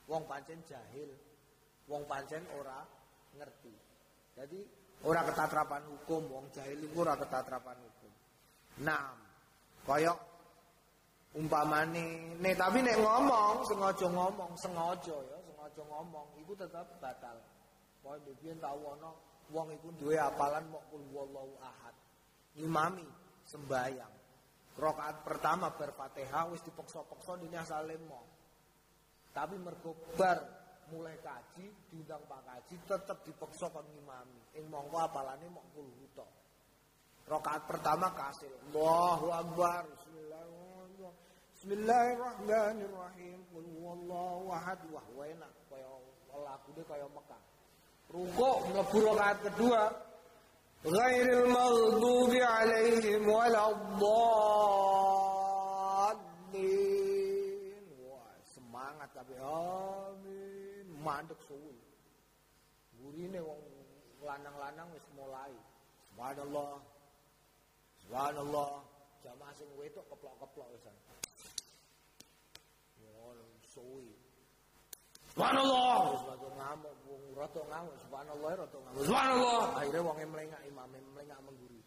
[0.09, 1.13] Wong pancen jahil.
[1.87, 2.83] Wong pancen ora
[3.35, 3.73] ngerti.
[4.35, 4.59] Jadi
[5.07, 8.11] ora ketatrapan hukum, wong jahil ora ketatrapan hukum.
[8.83, 9.15] Nah,
[9.87, 10.19] koyok
[11.37, 17.39] umpamane nek tapi nek ngomong sengaja ngomong sengaja ya sengaja ngomong iku tetap batal.
[18.03, 19.11] Pokoke biyen tau ana
[19.51, 21.95] wong iku duwe apalan mok kul wallahu ahad.
[22.59, 23.05] Imami
[23.47, 24.13] sembayang.
[24.77, 27.97] Rakaat pertama berfatihah wis dipeksa-peksa dene asale
[29.33, 30.37] tapi mergo bar
[30.91, 36.29] mulai kaji diundang Pak Kaji tetep dipeksa kon ngimami ing mongko apalane mok kul tok
[37.27, 39.83] rakaat pertama kasil Allahu akbar
[41.57, 43.41] Bismillahirrahmanirrahim.
[43.49, 44.77] Qul huwallahu ahad.
[44.93, 45.89] Wah, enak kaya
[46.29, 47.41] lagune kaya Mekah.
[48.13, 49.89] Rukuk mlebu rakaat kedua.
[50.85, 53.73] Ghairil maghdubi alaihim waladdallin.
[58.05, 60.06] Wah, semangat tapi amin.
[61.07, 61.79] Mandek suwi.
[62.99, 63.63] Gurine wong
[64.19, 65.55] lanang-lanang wis mulai.
[66.11, 66.83] Subhanallah.
[68.03, 68.83] Subhanallah.
[69.23, 70.83] Jamaah sing wedok keplok-keplok wis
[73.77, 74.09] suwi.
[75.31, 79.03] Subhanallah, wis rada ngamuk, wong rada ngamuk, subhanallah rada ngamuk.
[79.05, 81.81] Subhanallah, akhirnya wong mlengak imam mlengak mengguri.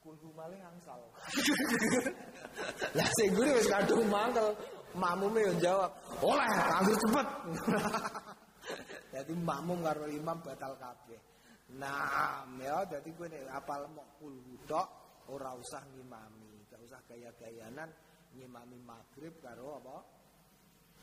[0.00, 1.02] Kulhu male angsal.
[2.96, 4.54] Lah sing guri wis kadung mangkel,
[4.94, 5.90] makmume yo jawab,
[6.22, 7.26] "Oleh, ambil cepet."
[9.14, 11.20] Jadi makmum karo imam batal kabeh.
[11.78, 14.88] Nah, ya dadi kowe nek apal mok kulhu tok
[15.30, 17.90] ora usah ngimami, gak usah gaya-gayanan
[18.34, 19.96] ngimami maghrib karo apa?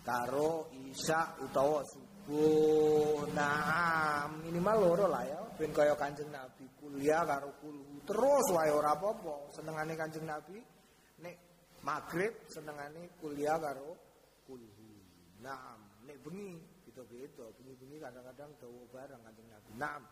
[0.07, 3.27] karo isya utawa subuh.
[3.35, 5.39] Nah, minimal loro lah ya.
[5.59, 7.99] Ben kaya Kanjeng Nabi kuliah karo kulhu.
[8.07, 9.51] Terus wae ora apa-apa.
[9.51, 10.63] Senengane Kanjeng Nabi
[11.19, 11.35] nek
[11.87, 13.95] maghrib senengane kuliah karo
[14.43, 14.91] kulhu.
[15.39, 17.47] Nah, nek bengi beda-beda.
[17.55, 19.69] Bengi-bengi kadang-kadang dawa bareng Kanjeng Nabi.
[19.79, 20.03] Naam.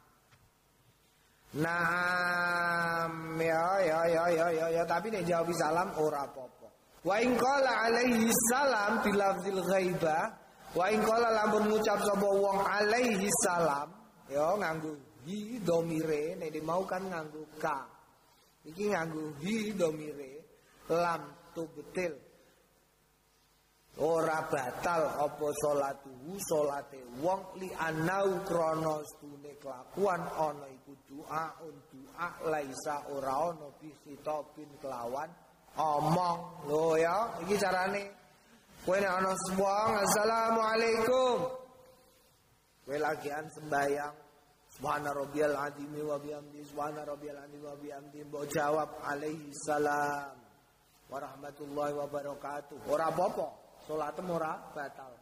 [1.56, 3.08] Nah,
[3.40, 6.68] ya ya ya ya ya ya tapi nek jawab salam ora apa-apa.
[7.04, 10.24] Wa in qala alaihi salam bilafzil ghaibah
[10.74, 13.94] wa in qala lamun ngucap sapa wong alaihi salam
[14.26, 17.86] ya nganggo hi domire nek mau kan nganggo ka
[18.66, 20.44] iki nganggo hi domire
[20.90, 22.14] lam tu betil
[24.04, 32.28] ora batal apa salatuhu salate wong li anau krana stune kelakuan ana iku doa doa
[32.52, 35.32] laisa ora ana bi khitabin kelawan.
[35.76, 38.04] Omong lho ya iki carane.
[38.84, 41.38] Kowe nek ana wong assalamualaikum.
[42.84, 42.98] Kowe
[43.56, 44.26] sembayang
[44.76, 50.45] Subhana rabbiyal azim wa bihamdi subhana rabbiyal azim wa bihamdi jawab alaihi salam
[51.12, 55.14] warahmatullahi wabarakatuh ora apa-apa Salatmu ora batal.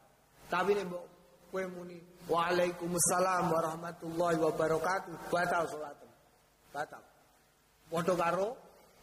[0.48, 1.04] Tapi nek mbok
[1.52, 6.12] kowe muni Waalaikumsalam warahmatullahi wabarakatuh, batal salatmu.
[6.72, 7.04] Batal.
[7.92, 8.50] Padha karo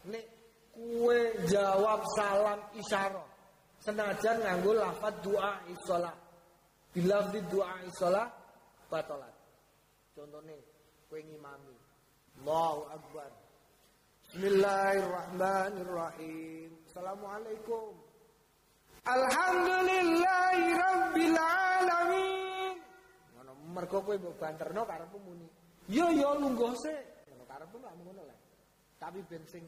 [0.08, 0.24] nek
[0.72, 3.28] kowe jawab salam isyarah
[3.84, 6.16] senajan nganggo lafaz doa isolah.
[6.90, 8.26] Bila di doa isolah
[8.88, 9.36] batalat.
[10.16, 10.56] Contohnya
[11.12, 11.76] kowe ngimami.
[12.40, 13.30] Allahu akbar.
[14.30, 16.70] Bismillahirrahmanirrahim.
[16.86, 17.98] Assalamualaikum.
[19.02, 22.78] Alhamdulillahi rabbil alamin.
[23.34, 25.50] Ngono mergo kowe mbok banterno karepmu muni.
[25.90, 27.26] Yo yo lungguh sik.
[27.26, 28.38] Ngono karepmu gak ngono lah.
[29.02, 29.66] Tapi ben sing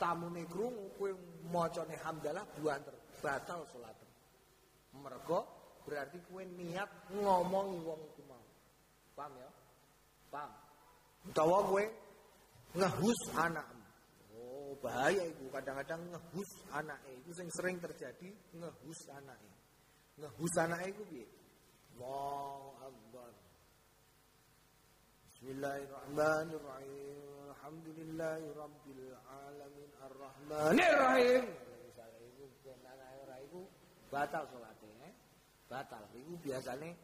[0.00, 1.12] tamune krungu kowe
[1.52, 4.00] macane hamdalah banter batal salat.
[4.96, 5.44] Mergo
[5.84, 8.40] berarti kowe niat ngomongi wong iku mau.
[9.12, 9.52] Paham ya?
[10.32, 10.56] Paham.
[11.28, 12.07] Utawa kowe
[12.76, 13.76] ngehus anakmu
[14.78, 19.58] bahaya itu kadang-kadang ngehus anaknya itu sing sering terjadi ngehus anaknya
[20.18, 21.26] ngehus anaknya itu piye?
[21.98, 23.30] Allahu akbar.
[25.26, 27.18] Bismillahirrahmanirrahim.
[27.50, 31.42] Alhamdulillahi rabbil alamin arrahmanirrahim.
[31.86, 33.60] Misalnya itu
[34.10, 35.14] batal salatnya eh?
[35.66, 36.02] batal.
[36.14, 36.94] Itu biasanya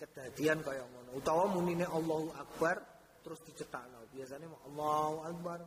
[0.00, 1.20] kedadian kaya ngono.
[1.20, 2.80] Utawa munine Allahu akbar
[3.20, 5.60] terus dicetakno biasanya Allahu akbar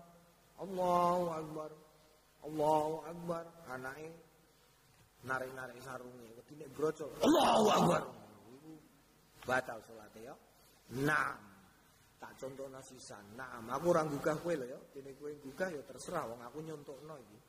[0.62, 1.72] Allahu Akbar.
[2.44, 3.44] Allahu Akbar.
[3.72, 4.10] Anake
[5.24, 7.10] narik-narik sarunge, wedine grocol.
[7.24, 8.02] Allahu Akbar.
[9.44, 10.36] Batal salate ya.
[11.04, 11.40] Naam.
[12.20, 13.24] Tak contoh nasisan.
[13.36, 14.80] Naam, aku ora gugah kowe lho ya.
[14.96, 17.40] Dene kowe gugah ya terserah wong aku nyontokno iki.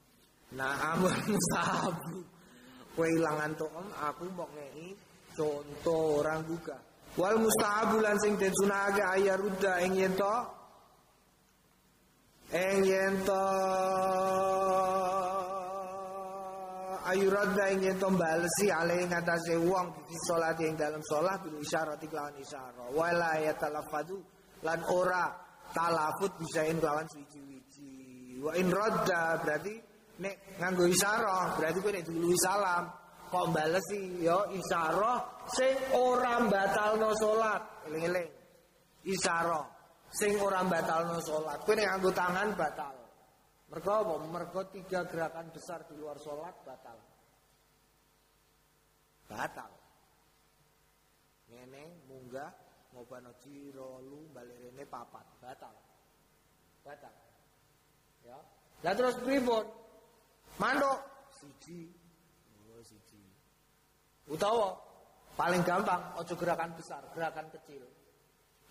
[0.59, 1.07] Naam
[1.55, 2.19] sabu.
[2.95, 4.95] Kowe ilang antokom, aku mau ngei
[5.35, 6.83] contoh orang gugah.
[7.15, 10.35] Wal mustahabu lan sing den sunahake ayaruda ing yen to?
[12.51, 13.43] Ing yen to?
[17.07, 21.63] Ayuradda ing yen to balesi ale ing atase wong di salat ing dalam salat bil
[21.63, 24.19] isyarat iklan isyarah wala yatalafadu
[24.67, 25.31] lan ora
[25.71, 29.75] talafut bisa ing lawan suci-wici wa in radda berarti
[30.19, 33.04] nek nganggo isyarah berarti kowe nek dulu salam
[33.35, 35.19] kok balesi ya isyarah
[35.51, 38.31] sing ora batalno salat eling-eling
[39.11, 39.67] isyarah
[40.15, 41.59] sing ora batalno salat.
[41.67, 42.95] Kowe nek nganggo tangan batal.
[43.75, 44.15] Mergo apa?
[44.31, 46.99] Mergo tiga gerakan besar di luar salat batal.
[49.27, 49.73] Batal.
[51.51, 52.51] Ngene munggah
[52.95, 55.75] ngobano jiro lu balik rene papat batal.
[56.87, 57.15] Batal.
[58.23, 58.39] Ya.
[58.87, 59.67] Lah terus pripun?
[60.63, 61.03] Mandok
[61.35, 62.04] siji.
[64.29, 64.73] Utawa
[65.37, 67.85] paling gampang ojo gerakan besar, gerakan kecil.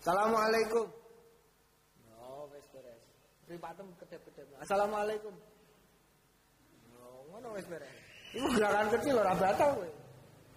[0.02, 1.04] Assalamualaikum.
[3.44, 4.56] Pripatem kedep-kedep.
[4.56, 5.36] Assalamualaikum.
[6.96, 7.92] Oh, ngono wis beres.
[8.32, 9.90] Iku gerakan kecil ora batal kowe.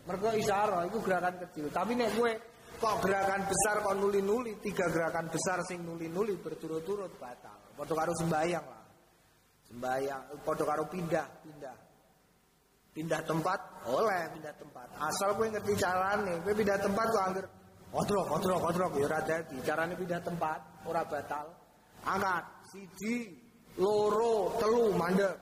[0.08, 1.68] Mergo isyarah iku gerakan kecil.
[1.68, 2.32] Tapi nek kowe
[2.80, 7.60] kok gerakan besar kok nuli-nuli, tiga gerakan besar sing nuli-nuli berturut-turut batal.
[7.76, 8.84] Padha karo sembayang lah.
[9.68, 11.28] Sembayang padha karo pindah,
[12.98, 13.22] pindah.
[13.22, 14.88] Tempat, oleh pindah tempat.
[14.98, 17.46] Asal kowe ngerti carane, kowe pindah tempat kok angger
[17.94, 19.58] kodrok, kodrok, kodrok ya ora dadi.
[19.62, 21.46] Carane pindah tempat ora batal.
[22.02, 22.44] Angkat
[22.74, 23.30] siji
[23.78, 25.38] loro telu mandek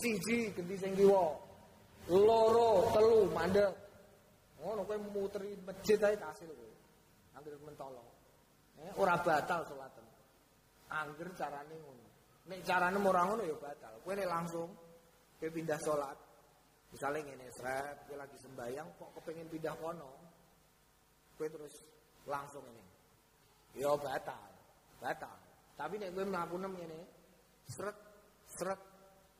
[0.00, 0.92] siji ganti sing
[2.08, 3.68] loro telu mandek
[4.60, 6.70] ngono kowe muteri masjid ae kasil kowe
[7.36, 8.04] anggere mentolo
[8.80, 10.06] eh, ora batal salaten
[10.88, 12.09] angger carane ngono
[12.50, 13.94] nek carane ora ngono ya batal.
[14.02, 14.68] Kowe nek langsung
[15.38, 16.18] kowe pindah salat
[16.90, 20.10] misalnya ngene sret kowe lagi sembayang kok kepengin pindah kono?
[21.38, 21.86] Kowe terus
[22.26, 22.84] langsung ini
[23.78, 24.50] ya batal
[24.98, 25.38] batal.
[25.78, 27.00] Tapi nek kowe mlaku nem ngene
[27.70, 27.96] sret
[28.50, 28.80] sret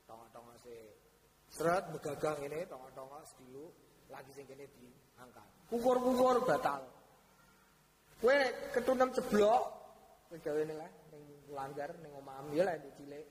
[0.06, 0.76] tongok-tongok se
[1.50, 3.66] sret begagang ini tongok-tongok sedilu
[4.06, 5.48] lagi sing kene diangkat.
[5.66, 6.86] Kukur-kukur batal.
[8.22, 8.38] Kowe
[8.70, 9.62] ketunem ceblok
[10.30, 10.78] kowe gawe ning
[11.52, 13.26] langgar ning omaham ya lah cilik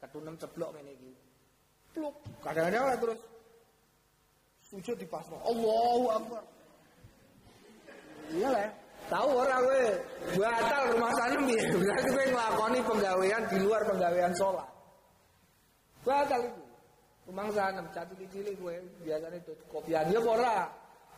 [0.00, 1.12] ketunem ceblok ngene iki
[1.94, 2.14] pluk
[2.44, 3.20] kadang-kadang lah terus
[4.66, 6.42] sujud dipasno Allahu akbar
[8.34, 8.68] iya lah
[9.06, 9.86] Tahu orang gue
[10.34, 11.62] batal rumah sana piye?
[11.78, 14.66] Berarti gue ngelakoni penggawean di luar penggawean sholat.
[16.02, 16.62] Batal itu.
[17.26, 19.38] Rumangsa nem cilik-cilik kowe biasane
[19.70, 20.70] kopian ya ora.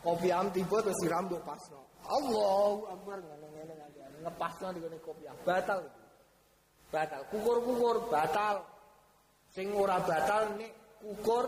[0.05, 1.81] Kopiam tiba terus siram mbok pasno.
[2.05, 5.33] Allahu Akbar ngene-ngene ngene ngepasno di kopiam.
[5.45, 5.85] Batal.
[6.89, 7.21] Batal.
[7.29, 8.65] Kukur-kukur batal.
[9.49, 11.45] Sing ora batal nek kukur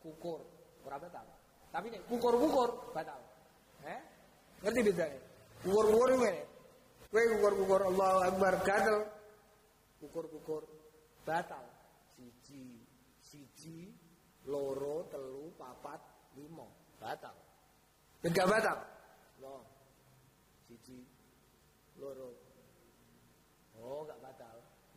[0.00, 0.40] kukur.
[0.84, 1.24] Ora batal.
[1.72, 3.20] Tapi nek kukur-kukur batal.
[3.84, 4.00] Eh?
[4.64, 5.20] Ngerti bedanya?
[5.64, 6.42] Kukur-kukur ngene.
[7.12, 8.98] Kowe kukur-kukur Allahu Akbar gatel.
[10.00, 10.64] Kukur-kukur
[11.28, 11.64] batal.
[12.12, 12.80] Siji,
[13.20, 13.88] siji,
[14.48, 16.00] loro, telu, papat,
[16.36, 16.68] limo.
[17.00, 17.34] Batal.
[18.22, 18.78] Enggak batal.
[19.40, 19.64] Loh.
[20.68, 21.04] Siji,
[21.98, 22.32] loro.
[23.80, 24.51] Oh, enggak batal.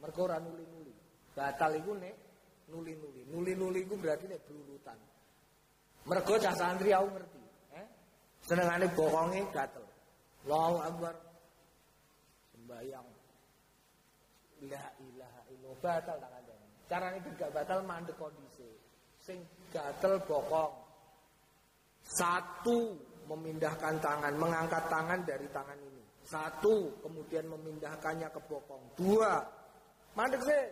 [0.05, 0.93] Mergo ora nuli-nuli.
[1.33, 2.15] Batal iku nek
[2.69, 3.25] nuli-nuli.
[3.25, 4.97] Nuli-nuli iku berarti nek belurutan.
[6.05, 7.41] Mergo cah santri aku ngerti,
[7.73, 7.87] eh?
[8.45, 9.81] Senengane bokonge gatel.
[10.45, 11.15] Allahu Akbar.
[12.53, 13.07] Sembayang.
[14.69, 16.53] La ilaha illallah batal tak ada.
[16.85, 18.69] Carane gak batal mandek kondisi.
[19.17, 19.41] Sing
[19.73, 20.85] gatel bokong.
[22.05, 22.93] Satu
[23.25, 26.05] memindahkan tangan, mengangkat tangan dari tangan ini.
[26.21, 28.93] Satu, kemudian memindahkannya ke bokong.
[28.93, 29.41] Dua,
[30.15, 30.63] mandek sih.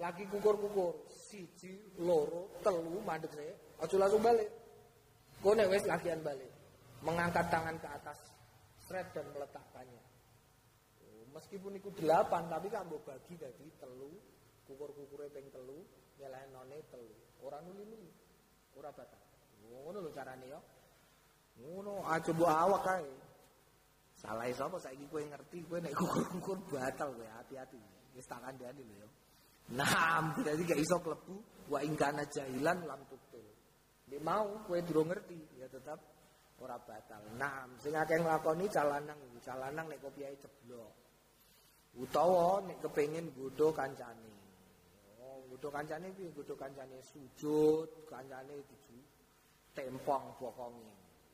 [0.00, 1.04] Lagi kukur-kukur.
[1.10, 3.52] Siji, loro, telu, mandek sih.
[3.82, 4.48] Ojo langsung balik.
[5.42, 6.48] Kau wes lagian balik.
[7.02, 8.18] Mengangkat tangan ke atas.
[8.86, 10.02] Sret dan meletakkannya.
[11.02, 14.14] Oh, meskipun itu delapan, tapi mau bagi dari telu.
[14.70, 15.82] Kukur-kukurnya peng telu.
[16.22, 17.10] Nyalain none telu.
[17.42, 18.10] Orang nuli-nuli.
[18.78, 19.18] Orang batal.
[19.66, 20.60] Oh, ngono lho carane ya.
[21.58, 23.10] Ngono, aja mbok awak kae.
[24.22, 28.01] Salah sapa saiki kowe ngerti kowe nek kukur-kukur batal kowe hati-hati.
[28.12, 29.08] Wis tak kandhani lho ya.
[29.72, 31.36] Nah, berarti gak iso klebu
[31.72, 33.46] wa ingkana jahilan lam tuktul.
[34.12, 35.96] Nek mau kowe durung ngerti ya tetap
[36.60, 37.22] ora batal.
[37.40, 40.92] Nah, sing akeh nglakoni calanang calanang nek kopiahe ceblok.
[41.96, 44.32] Utawa nek kepengin bodho kancane.
[45.24, 46.28] Oh, bodho kancane piye?
[46.36, 48.96] Bodho kancane sujud, kancane diju
[49.72, 50.92] tempong bokonge.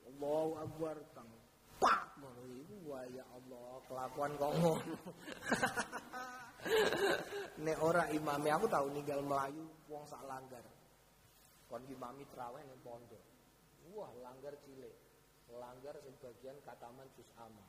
[0.08, 1.28] Allahu Akbar tang
[1.78, 4.72] pak ngono iku ya Allah kelakuan kok ngono.
[7.64, 10.62] Nek ora imame aku tahu ninggal Melayu wong sak langgar.
[11.68, 13.22] Kon imami traweh ning pondok.
[13.94, 14.94] Wah, langgar cilik.
[15.48, 17.66] Langgar sebagian kataman juz amma.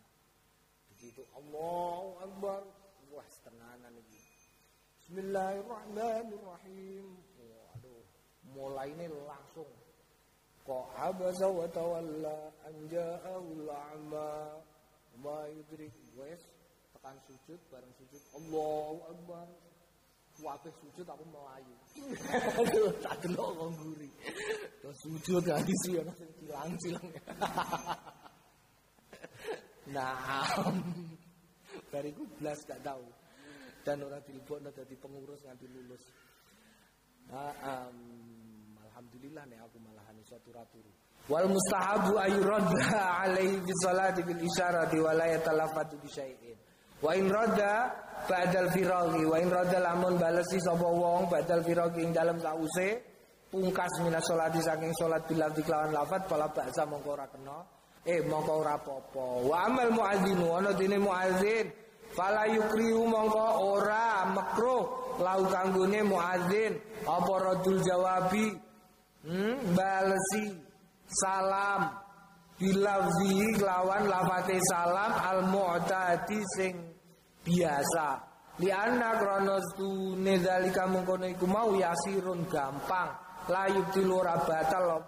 [0.96, 2.64] Begitu Allahu Akbar.
[3.10, 4.22] Wah, tenanan iki.
[5.00, 7.06] Bismillahirrahmanirrahim.
[7.40, 8.04] Waduh,
[8.54, 9.66] mulai ini langsung
[10.70, 14.54] kok abasa wa tawalla an ja'ahul a'ma
[15.18, 16.38] ma yudrik wes
[17.00, 19.48] tekan sujud bareng sujud Allahu akbar
[20.40, 21.76] Wabeh sujud aku melayu.
[22.64, 24.08] Aduh, tak delok wong nguri.
[24.80, 27.08] Terus sujud gak isi ana sing cilang-cilang.
[29.90, 30.16] Nah,
[31.90, 33.04] bariku blas gak tahu.
[33.84, 36.04] Dan ora dilebokno dadi pengurus nganti lulus.
[37.28, 38.00] Nah, um,
[38.86, 40.94] alhamdulillah nih aku malahan iso turu
[41.26, 46.69] Wal mustahabu ayuradda alaihi bi salati bil isyarati wa la yatalafatu bi syai'in.
[47.00, 47.96] Wa in radda
[48.28, 53.00] ba'dal firaghi wa in radda lamun balesi sapa wong ba'dal firaghi ing dalem sause
[53.48, 57.58] pungkas minas salati saking salat bilal diklawan lafat pala baksa mongko ora kena.
[58.04, 59.26] Eh mongko ora apa-apa.
[59.48, 61.68] Wa amal muadzinu ana dene muadzin.
[62.12, 64.84] Fala yukrihu mongko ora makruh
[65.24, 66.76] lau kanggone muadzin.
[67.08, 68.48] Apa radul jawabi?
[69.24, 70.52] Hmm, balesi
[71.08, 71.96] salam.
[72.60, 76.76] Bilafzi lawan lafate salam al mu'tadi sing
[77.50, 78.08] biasa.
[78.62, 83.10] Li anna kronos tu nedzalika mengkono iku mau yasirun gampang.
[83.50, 85.02] Layub tilura batal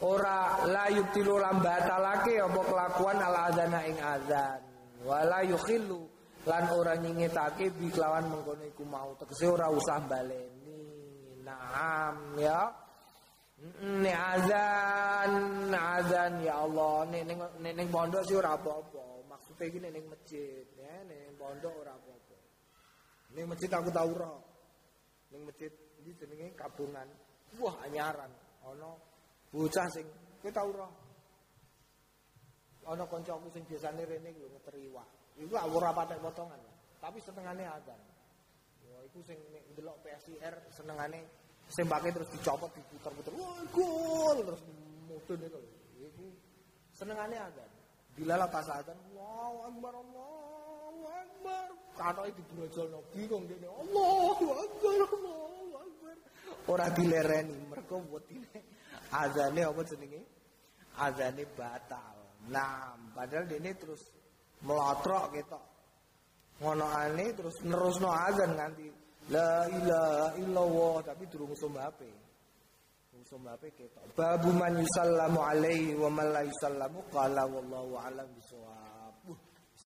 [0.00, 4.60] ora layub tilura batalake apa kelakuan al adzana ing adzan
[5.04, 6.08] wala yukhillu
[6.48, 9.12] lan ora nyingetake bi kelawan mengkono iku mau.
[9.20, 12.70] Tegese ora usah baleni naam ya.
[13.78, 19.21] Nek azan, azan ya Allah, nek ning ning pondok sih ora apa-apa.
[19.62, 22.36] Maksude iki ning masjid, ya, ning pondok ora apa-apa.
[23.30, 24.34] Ning masjid aku tau ora.
[25.30, 25.70] Ning masjid
[26.02, 27.06] iki jenenge kabungan.
[27.62, 28.26] Wah, anyaran.
[28.66, 28.90] Ana
[29.54, 30.02] bocah sing
[30.42, 30.90] kowe tau ora?
[32.90, 35.38] Ana kancaku sing biasane rene lho ngeteriwak.
[35.38, 36.58] Iku ora patek potongan.
[36.98, 38.02] Tapi setengahnya azan.
[38.90, 39.38] Wah, iku sing
[39.78, 41.22] ndelok PSIR senengane
[41.70, 44.62] sembake terus dicopot diputar-putar wah gol terus
[45.06, 45.60] mudun itu
[46.02, 46.26] itu
[46.90, 47.64] senengane ada
[48.16, 51.66] dilala pas adzan wow akbar Allahu akbar.
[51.96, 56.16] Katoke dibrojolno bingung dene Allahu akbar Allahu akbar.
[56.68, 58.62] Ora dilereni mergo wetine
[59.10, 60.20] azane apa jenenge?
[60.98, 62.16] Azane batal.
[62.48, 64.02] Nah padahal dene terus
[64.62, 65.64] melotrok ketok.
[66.60, 66.86] Ngono
[67.36, 72.10] terus nerusno azan nganti La ilaha illallah tapi durung iso mbape.
[72.10, 72.21] sombape ketok
[74.16, 78.81] babu man yusallamu alaihi wa man la yusallamu qala wallahu alam bisawab